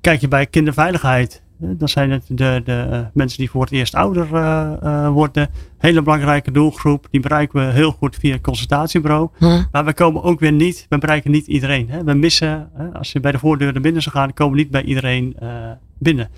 [0.00, 3.94] Kijk je bij kinderveiligheid, dan zijn het de, de eh, mensen die voor het eerst
[3.94, 5.48] ouder eh, eh, worden.
[5.78, 9.28] Hele belangrijke doelgroep, die bereiken we heel goed via het consultatiebureau.
[9.38, 9.62] Hm.
[9.72, 11.90] Maar we komen ook weer niet, we bereiken niet iedereen.
[11.90, 12.04] Hè.
[12.04, 14.70] We missen, hè, als je bij de voordeur naar binnen zou gaan, komen we niet
[14.70, 15.48] bij iedereen eh,
[15.98, 16.28] binnen.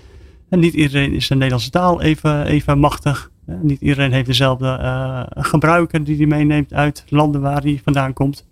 [0.49, 3.31] En niet iedereen is de Nederlandse taal even, even machtig.
[3.45, 8.13] Eh, niet iedereen heeft dezelfde eh, gebruiker die hij meeneemt uit landen waar hij vandaan
[8.13, 8.45] komt.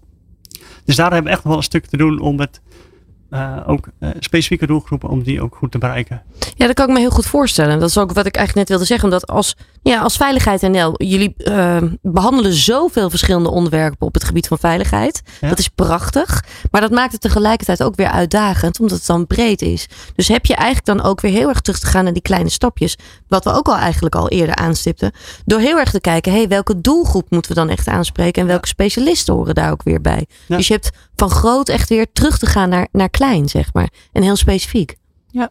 [0.85, 2.61] Dus daar hebben we echt nog wel een stuk te doen om het
[3.29, 6.21] eh, ook eh, specifieke doelgroepen, om die ook goed te bereiken.
[6.55, 7.79] Ja, dat kan ik me heel goed voorstellen.
[7.79, 9.09] Dat is ook wat ik eigenlijk net wilde zeggen.
[9.09, 14.47] Omdat als, ja, als Veiligheid NL, jullie eh, behandelen zoveel verschillende onderwerpen op het gebied
[14.47, 15.21] van veiligheid.
[15.41, 15.49] Ja.
[15.49, 16.43] Dat is prachtig.
[16.71, 19.87] Maar dat maakt het tegelijkertijd ook weer uitdagend, omdat het dan breed is.
[20.15, 22.49] Dus heb je eigenlijk dan ook weer heel erg terug te gaan naar die kleine
[22.49, 22.97] stapjes.
[23.27, 25.11] Wat we ook al eigenlijk al eerder aanstipten.
[25.45, 28.41] Door heel erg te kijken, hey, welke doelgroep moeten we dan echt aanspreken?
[28.41, 30.25] En welke specialisten horen daar ook weer bij?
[30.45, 30.57] Ja.
[30.57, 33.89] Dus je hebt van groot echt weer terug te gaan naar, naar klein, zeg maar.
[34.11, 34.95] En heel specifiek.
[35.31, 35.49] Ja,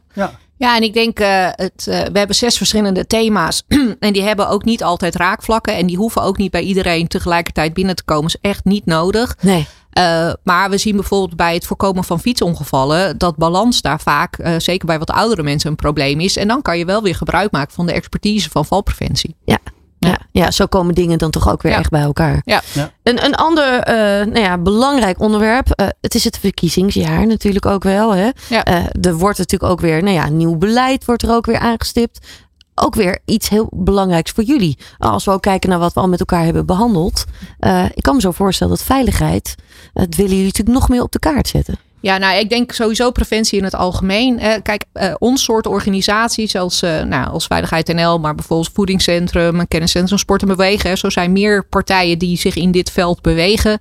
[0.56, 3.62] Ja, en ik denk, eh, het, eh, we hebben zes verschillende thema's.
[3.98, 5.76] en die hebben ook niet altijd raakvlakken.
[5.76, 8.26] En die hoeven ook niet bij iedereen tegelijkertijd binnen te komen.
[8.26, 9.36] is echt niet nodig.
[9.40, 9.66] Nee.
[9.94, 14.54] Eh, maar we zien bijvoorbeeld bij het voorkomen van fietsongevallen dat balans daar vaak, eh,
[14.58, 16.36] zeker bij wat oudere mensen, een probleem is.
[16.36, 19.36] En dan kan je wel weer gebruik maken van de expertise van valpreventie.
[19.44, 19.58] Ja.
[20.06, 21.78] Ja, ja, zo komen dingen dan toch ook weer Ja.
[21.78, 22.40] echt bij elkaar.
[22.44, 22.62] Ja.
[22.72, 22.90] Ja.
[23.02, 23.94] Een, een ander eh,
[24.26, 25.70] nou ja, belangrijk onderwerp.
[25.70, 28.14] eh, het is het verkiezingsjaar natuurlijk ook wel.
[28.14, 28.28] Hè?
[28.48, 28.64] Ja.
[28.64, 32.26] Eh, er wordt natuurlijk ook weer, nou ja, nieuw beleid wordt er ook weer aangestipt.
[32.74, 34.78] Ook weer iets heel belangrijks voor jullie.
[34.98, 37.24] Als we ook kijken naar wat we al met elkaar hebben behandeld.
[37.58, 39.54] Eh, ik kan me zo voorstellen dat veiligheid,
[39.92, 41.76] dat willen jullie natuurlijk nog meer op de kaart zetten.
[42.04, 44.38] Ja, nou, ik denk sowieso preventie in het algemeen.
[44.38, 49.68] Eh, kijk, eh, ons soort organisaties als, eh, nou, als Veiligheid NL, maar bijvoorbeeld Voedingscentrum,
[49.68, 50.90] Kenniscentrum Sport en Bewegen.
[50.90, 53.78] Hè, zo zijn meer partijen die zich in dit veld bewegen.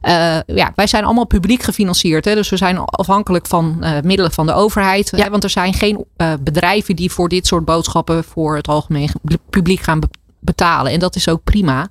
[0.00, 2.24] Eh, ja, wij zijn allemaal publiek gefinancierd.
[2.24, 5.10] Hè, dus we zijn afhankelijk van eh, middelen van de overheid.
[5.10, 9.10] Hè, want er zijn geen eh, bedrijven die voor dit soort boodschappen voor het algemeen
[9.50, 10.00] publiek gaan
[10.40, 10.92] betalen.
[10.92, 11.88] En dat is ook prima.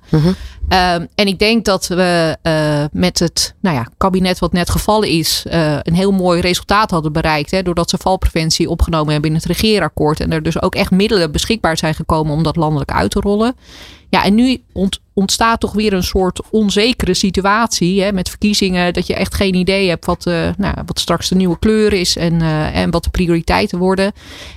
[0.68, 5.08] Ehm, en ik denk dat we eh, met het nou ja, kabinet wat net gevallen
[5.08, 7.50] is, eh, een heel mooi resultaat hadden bereikt.
[7.50, 10.20] Hè, doordat ze valpreventie opgenomen hebben in het regeerakkoord.
[10.20, 13.54] En er dus ook echt middelen beschikbaar zijn gekomen om dat landelijk uit te rollen.
[14.10, 18.92] Ja, en nu ont- ontstaat toch weer een soort onzekere situatie hè, met verkiezingen.
[18.92, 22.16] Dat je echt geen idee hebt wat, eh, nou, wat straks de nieuwe kleur is
[22.16, 24.12] en, eh, en wat de prioriteiten worden.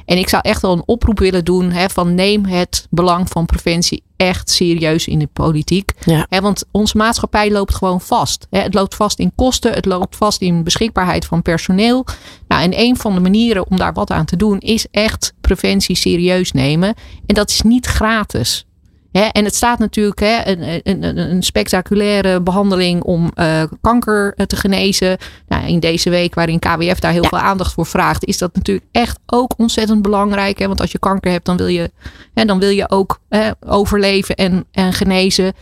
[0.05, 3.45] En ik zou echt wel een oproep willen doen hè, van neem het belang van
[3.45, 5.91] preventie echt serieus in de politiek.
[6.05, 6.25] Ja.
[6.29, 8.47] Hè, want onze maatschappij loopt gewoon vast.
[8.49, 8.59] Hè.
[8.59, 12.05] Het loopt vast in kosten, het loopt vast in beschikbaarheid van personeel.
[12.47, 15.95] Nou, en een van de manieren om daar wat aan te doen is echt preventie
[15.95, 16.93] serieus nemen.
[17.25, 18.65] En dat is niet gratis.
[19.11, 24.55] En het staat natuurlijk hè, een, een, een- spectaculaire behandeling om eh, kanker eh, te
[24.55, 25.17] genezen.
[25.47, 27.27] Nou, in deze week, waarin KWF daar heel Ja.
[27.29, 30.59] veel aandacht voor vraagt, is dat natuurlijk echt ook ontzettend belangrijk.
[30.59, 30.67] Hè?
[30.67, 31.91] Want als je kanker hebt, dan wil je,
[32.33, 35.53] hè, dan wil je ook hè, overleven en, en genezen.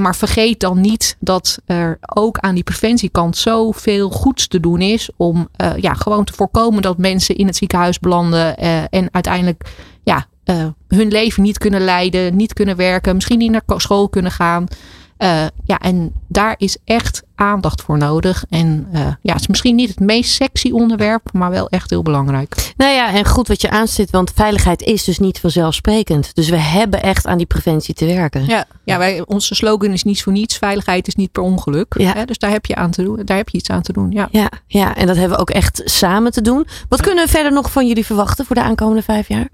[0.00, 5.10] Maar vergeet dan niet dat er ook aan die preventiekant zoveel goeds te doen is.
[5.16, 8.56] Om eh, ja, gewoon te voorkomen dat mensen in het ziekenhuis belanden.
[8.90, 9.64] en uiteindelijk
[10.04, 14.32] ja, eh, hun leven niet kunnen leiden, niet kunnen werken, misschien niet naar school kunnen
[14.32, 14.68] gaan.
[15.16, 18.44] Eh, ja, en daar is echt aandacht voor nodig.
[18.48, 22.02] En eh, ja, het is misschien niet het meest sexy onderwerp, maar wel echt heel
[22.02, 22.72] belangrijk.
[22.76, 26.34] Nou ja, en goed wat je aanstipt, want veiligheid is dus niet vanzelfsprekend.
[26.34, 28.46] Dus we hebben echt aan die preventie te werken.
[28.46, 30.58] Ja, ja wij, onze slogan is niets voor niets.
[30.58, 31.94] Veiligheid is niet per ongeluk.
[31.98, 32.12] Ja.
[32.12, 34.10] Hè, dus daar heb, je aan te doen, daar heb je iets aan te doen.
[34.10, 34.28] Ja.
[34.30, 36.66] Ja, ja, en dat hebben we ook echt samen te doen.
[36.88, 39.48] Wat kunnen we verder nog van jullie verwachten voor de aankomende vijf jaar?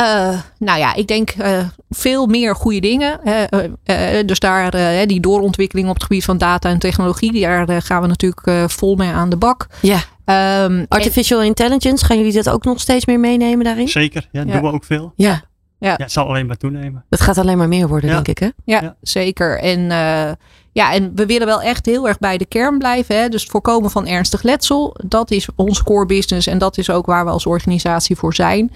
[0.00, 1.58] Eh, nou ja, ik denk eh,
[1.90, 3.20] veel meer goede dingen.
[3.22, 3.44] hè,
[3.84, 4.70] eh, dus daar
[5.06, 8.94] die doorontwikkeling op het gebied van data en technologie, daar gaan we natuurlijk eh, vol
[8.96, 9.66] mee aan de bak.
[9.82, 10.36] Ja, Ehm,
[10.72, 13.88] en- artificial intelligence, gaan jullie dat ook nog steeds meer meenemen daarin?
[13.88, 14.52] Zeker, ja, Ja.
[14.52, 15.12] doen we ook veel.
[15.16, 15.42] Ja,
[15.78, 17.04] Ja, het zal alleen maar toenemen.
[17.08, 18.14] dat gaat alleen maar meer worden, Ja.
[18.14, 18.48] denk ik, hè?
[18.64, 18.96] Ja, Ja.
[19.02, 19.58] zeker.
[19.60, 20.30] En, eh,
[20.72, 23.16] ja, en we willen wel echt heel erg bij de kern blijven.
[23.20, 23.28] Hè?
[23.28, 24.96] Dus het voorkomen van ernstig letsel.
[25.06, 26.46] Dat is ons core business.
[26.46, 28.72] En dat is ook waar we als organisatie voor zijn.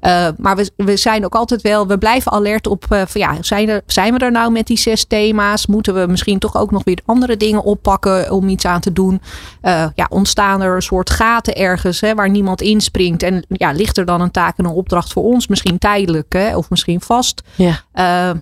[0.00, 3.36] Eh, maar we, we zijn ook altijd wel, we blijven alert op, eh, van ja,
[3.40, 5.66] zijn, er, zijn we er nou met die zes thema's?
[5.66, 9.20] Moeten we misschien toch ook nog weer andere dingen oppakken om iets aan te doen?
[9.60, 13.22] Eh, ja, ontstaan er een soort gaten ergens hè, waar niemand inspringt?
[13.22, 15.46] En ja, ligt er dan een taak en een opdracht voor ons?
[15.46, 17.42] Misschien tijdelijk hè, of misschien vast?
[17.54, 17.84] Ja.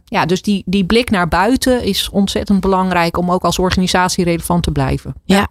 [0.05, 4.63] Ja, dus die, die blik naar buiten is ontzettend belangrijk om ook als organisatie relevant
[4.63, 5.15] te blijven.
[5.25, 5.37] Ja.
[5.37, 5.49] Ja,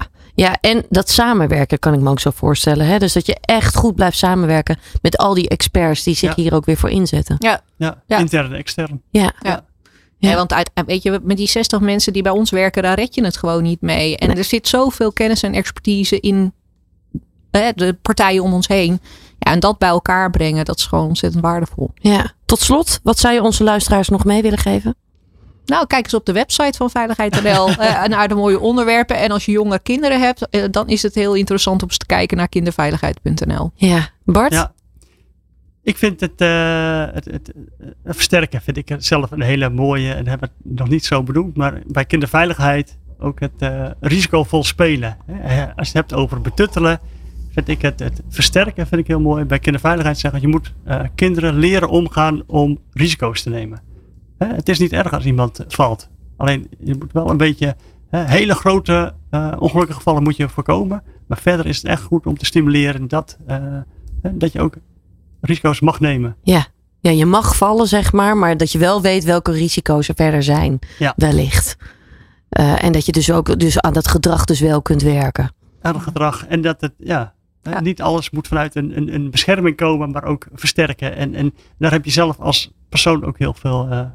[0.61, 2.86] en dat samenwerken kan ik me ook zo voorstellen.
[2.86, 2.97] Hè?
[2.99, 6.43] Dus dat je echt goed blijft samenwerken met al die experts die zich Ja.
[6.43, 7.36] hier ook weer voor inzetten.
[7.39, 8.17] Ja, Ja, Ja.
[8.17, 9.01] intern en extern.
[9.09, 9.31] Ja, Ja.
[9.41, 10.29] Ja.
[10.29, 13.15] Ja, want uit, weet je, met die 60 mensen die bij ons werken, daar red
[13.15, 14.17] je het gewoon niet mee.
[14.17, 16.53] En er zit zoveel kennis en expertise in
[17.51, 18.99] hè, de partijen om ons heen.
[19.39, 21.91] Ja, en dat bij elkaar brengen, dat is gewoon ontzettend waardevol.
[21.95, 22.31] ja.
[22.45, 24.95] Tot slot, wat zou je onze luisteraars nog mee willen geven?
[25.66, 29.18] Nou, kijk eens op de website van Veiligheid.nl eh, naar de mooie onderwerpen.
[29.18, 32.05] En als je jonge kinderen hebt, eh, dan is het heel interessant om eens te
[32.05, 33.72] kijken naar kinderveiligheid.nl.
[33.76, 34.53] Ja, Bart?
[34.53, 34.74] Ja.
[35.84, 40.28] Ik vind het, eh, het, het, eh, versterken vind ik zelf een hele mooie en
[40.28, 45.18] hebben het nog niet zo bedoeld, maar bij kinderveiligheid ook het eh, risicovol spelen.
[45.32, 45.76] Hè.
[45.76, 46.99] Als je het hebt over betuttelen,
[47.51, 49.45] vind ik het, het versterken vind ik heel mooi.
[49.45, 53.82] Bij kinderveiligheid zeggen je moet eh, kinderen leren omgaan om risico's te nemen.
[54.38, 56.09] Hè, het is niet erg als iemand valt.
[56.38, 57.75] Alleen je moet wel een beetje
[58.09, 61.03] hè, hele grote eh, ongelukkige gevallen moet je voorkomen.
[61.27, 63.57] Maar verder is het echt goed om te stimuleren dat, eh,
[64.31, 64.75] dat je ook
[65.41, 66.36] risico's mag nemen.
[66.43, 66.65] Ja.
[66.99, 70.43] ja, je mag vallen, zeg maar, maar dat je wel weet welke risico's er verder
[70.43, 71.13] zijn, Ja.
[71.15, 71.77] wellicht.
[72.49, 75.51] Eh, en dat je dus ook dus aan dat gedrag dus wel kunt werken.
[75.81, 76.45] aan het gedrag.
[76.47, 77.34] En dat het, ja,
[77.79, 81.15] niet alles moet vanuit een, een, een bescherming komen, maar ook versterken.
[81.15, 84.05] En, en daar heb je zelf als persoon ook heel veel eh, eh,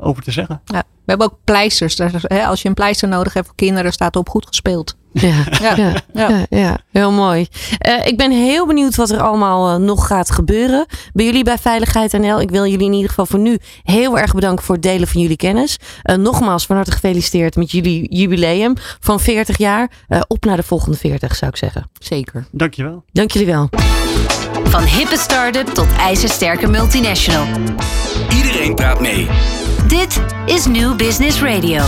[0.00, 0.60] over te zeggen.
[0.64, 0.82] Ja.
[1.04, 1.98] We hebben ook pleisters.
[2.22, 4.96] Hè, Als je een pleister nodig hebt voor kinderen, staat op goed gespeeld.
[5.12, 5.76] Ja, Ja.
[5.76, 6.28] ja, Ja.
[6.30, 7.46] ja, ja, heel mooi.
[7.78, 10.86] Eh, ik ben heel benieuwd wat er allemaal eh, nog gaat gebeuren.
[11.12, 12.40] Bij jullie bij Veiligheid NL.
[12.40, 15.20] Ik wil jullie in ieder geval voor nu heel erg bedanken voor het delen van
[15.20, 15.78] jullie kennis.
[16.02, 19.90] Eh, nogmaals van harte gefeliciteerd met jullie jubileum van 40 jaar.
[20.08, 21.90] Eh, op naar de volgende 40 zou ik zeggen.
[21.98, 22.46] Zeker.
[22.52, 23.04] Dankjewel.
[23.12, 23.68] Dank jullie wel.
[24.68, 27.46] Van hippe start-up tot ijzersterke multinational.
[28.36, 29.28] Iedereen praat mee.
[29.86, 31.82] Dit is New Business Radio.